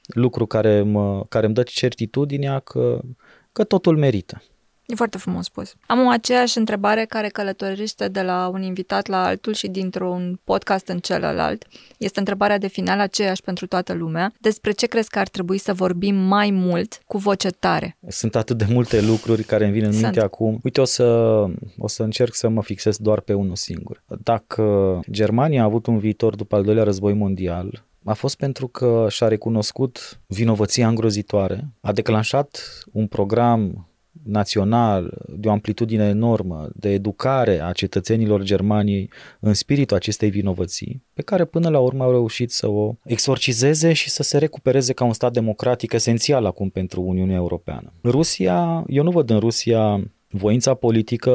[0.08, 3.02] lucru care, mă, care îmi dă certitudinea că
[3.58, 4.42] că totul merită.
[4.88, 5.76] E foarte frumos spus.
[5.86, 10.88] Am o aceeași întrebare care călătorește de la un invitat la altul și dintr-un podcast
[10.88, 11.66] în celălalt.
[11.98, 14.34] Este întrebarea de final aceeași pentru toată lumea.
[14.40, 17.98] Despre ce crezi că ar trebui să vorbim mai mult cu voce tare?
[18.08, 20.18] Sunt atât de multe lucruri care îmi vin în minte Sunt.
[20.18, 20.60] acum.
[20.64, 21.04] Uite, o să,
[21.78, 24.04] o să încerc să mă fixez doar pe unul singur.
[24.24, 29.06] Dacă Germania a avut un viitor după al doilea război mondial, a fost pentru că
[29.10, 33.87] și-a recunoscut vinovăția îngrozitoare, a declanșat un program
[34.24, 39.10] național de o amplitudine enormă de educare a cetățenilor Germaniei
[39.40, 44.10] în spiritul acestei vinovății, pe care până la urmă au reușit să o exorcizeze și
[44.10, 47.94] să se recupereze ca un stat democratic esențial acum pentru Uniunea Europeană.
[48.04, 51.32] Rusia, eu nu văd în Rusia voința politică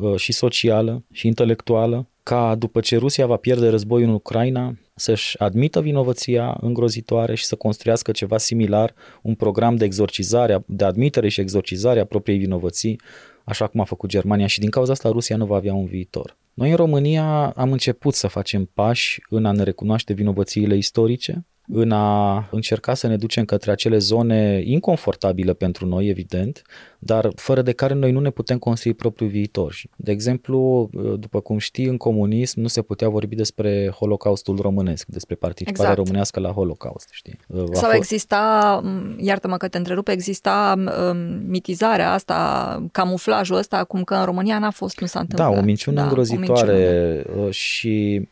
[0.00, 5.38] uh, și socială și intelectuală ca după ce Rusia va pierde războiul în Ucraina să-și
[5.38, 11.40] admită vinovăția îngrozitoare și să construiască ceva similar, un program de exorcizare, de admitere și
[11.40, 13.00] exorcizare a propriei vinovății,
[13.44, 16.36] așa cum a făcut Germania și din cauza asta Rusia nu va avea un viitor.
[16.54, 21.92] Noi în România am început să facem pași în a ne recunoaște vinovățiile istorice, în
[21.92, 26.62] a încerca să ne ducem către acele zone inconfortabile pentru noi, evident,
[26.98, 29.76] dar fără de care noi nu ne putem construi propriul viitor.
[29.96, 35.34] De exemplu, după cum știi, în comunism nu se putea vorbi despre Holocaustul românesc, despre
[35.34, 36.06] participarea exact.
[36.06, 37.08] românească la Holocaust.
[37.10, 37.38] Știi?
[37.48, 37.94] A Sau fost...
[37.94, 38.82] exista,
[39.16, 44.70] iartă-mă că te întrerup, exista um, mitizarea asta, camuflajul ăsta, cum că în România n-a
[44.70, 45.52] fost, nu s-a întâmplat.
[45.52, 47.50] Da, o minciună da, îngrozitoare o minciună.
[47.50, 48.28] și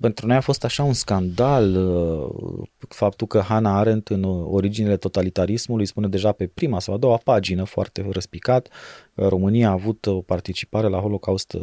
[0.00, 5.86] pentru noi a fost așa un scandal uh, faptul că Hannah Arendt în originile totalitarismului
[5.86, 8.68] spune deja pe prima sau a doua pagină foarte răspicat
[9.09, 11.60] că România a avut o participare la Holocaust uh,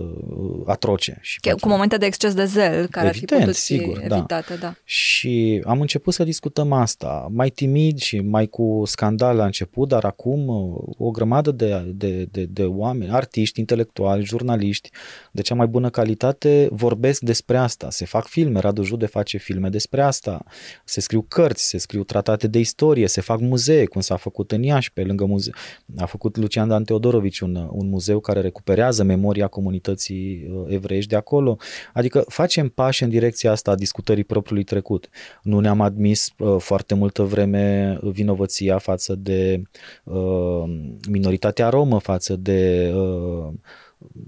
[0.65, 1.17] atroce.
[1.21, 1.67] Și cu poate...
[1.67, 4.15] momente de exces de zel care Evident, ar fi putut sigur, fi da.
[4.15, 4.53] evitate.
[4.53, 4.59] Da.
[4.59, 4.75] da.
[4.83, 10.03] Și am început să discutăm asta, mai timid și mai cu scandal la început, dar
[10.03, 14.89] acum uh, o grămadă de, de, de, de oameni, artiști, intelectuali, jurnaliști
[15.31, 19.69] de cea mai bună calitate vorbesc despre asta, se fac filme, Radu Jude face filme
[19.69, 20.43] despre asta,
[20.85, 24.63] se scriu cărți, se scriu tratate de istorie, se fac muzee, cum s-a făcut în
[24.63, 25.53] Iași, pe lângă muzeu.
[25.97, 31.15] A făcut Lucian Dan Teodorovici un, un muzeu care recuperează memoria comunității uh, evreiești de
[31.15, 31.57] acolo.
[31.93, 35.09] Adică facem pași în direcția asta a discutării propriului trecut.
[35.43, 39.61] Nu ne-am admis uh, foarte multă vreme vinovăția față de
[40.03, 40.63] uh,
[41.09, 43.53] minoritatea romă, față de uh,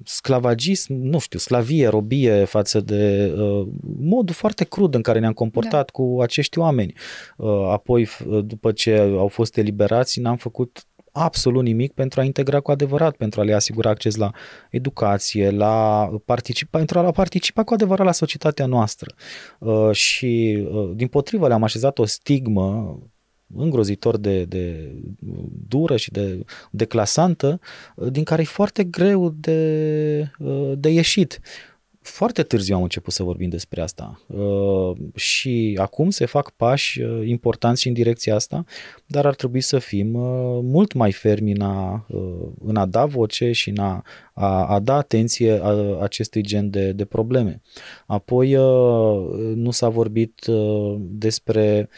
[0.03, 3.67] sclavagism, nu știu, sclavie, robie față de uh,
[3.99, 5.91] modul foarte crud în care ne-am comportat da.
[5.91, 6.93] cu acești oameni.
[7.37, 8.07] Uh, apoi,
[8.43, 13.41] după ce au fost eliberați, n-am făcut absolut nimic pentru a integra cu adevărat, pentru
[13.41, 14.31] a le asigura acces la
[14.69, 19.13] educație, la participa, pentru a participa cu adevărat la societatea noastră.
[19.59, 22.97] Uh, și, uh, din potrivă, le-am așezat o stigmă
[23.55, 24.95] îngrozitor de, de
[25.67, 27.59] dură și de declasantă,
[28.09, 30.31] din care e foarte greu de,
[30.75, 31.39] de ieșit.
[32.09, 37.27] Foarte târziu am început să vorbim despre asta uh, și acum se fac pași uh,
[37.27, 38.63] importanți și în direcția asta,
[39.05, 42.05] dar ar trebui să fim uh, mult mai fermi în a,
[42.65, 44.03] în a da voce și în a,
[44.33, 47.61] a, a da atenție a, acestui gen de, de probleme.
[48.05, 48.53] Apoi
[49.55, 50.45] nu s-a vorbit
[50.99, 51.89] despre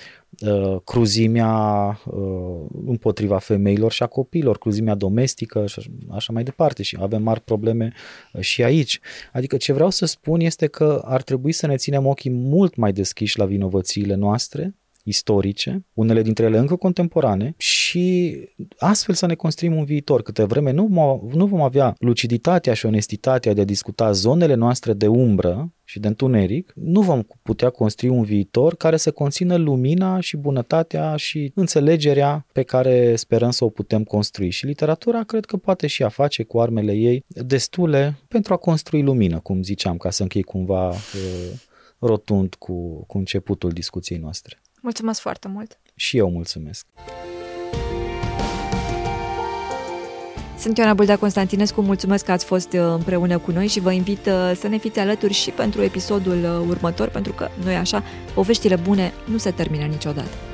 [0.41, 6.97] Uh, cruzimea uh, împotriva femeilor și a copiilor, cruzimea domestică și așa mai departe și
[6.99, 7.93] avem mari probleme
[8.33, 8.99] uh, și aici.
[9.33, 12.93] Adică ce vreau să spun este că ar trebui să ne ținem ochii mult mai
[12.93, 18.35] deschiși la vinovățiile noastre, istorice, unele dintre ele încă contemporane și
[18.77, 20.21] astfel să ne construim un viitor.
[20.21, 20.87] Câte vreme nu,
[21.33, 26.07] nu vom avea luciditatea și onestitatea de a discuta zonele noastre de umbră și de
[26.07, 32.45] întuneric, nu vom putea construi un viitor care să conțină lumina și bunătatea și înțelegerea
[32.53, 34.49] pe care sperăm să o putem construi.
[34.49, 39.01] Și literatura cred că poate și a face cu armele ei destule pentru a construi
[39.01, 40.95] lumină, cum ziceam, ca să închei cumva uh,
[41.99, 44.60] rotund cu, cu începutul discuției noastre.
[44.81, 45.79] Mulțumesc foarte mult!
[45.95, 46.85] Și eu mulțumesc!
[50.57, 54.25] Sunt Ioana Buldea Constantinescu, mulțumesc că ați fost uh, împreună cu noi și vă invit
[54.25, 58.03] uh, să ne fiți alături și pentru episodul uh, următor, pentru că noi așa,
[58.33, 60.50] poveștile bune nu se termină niciodată.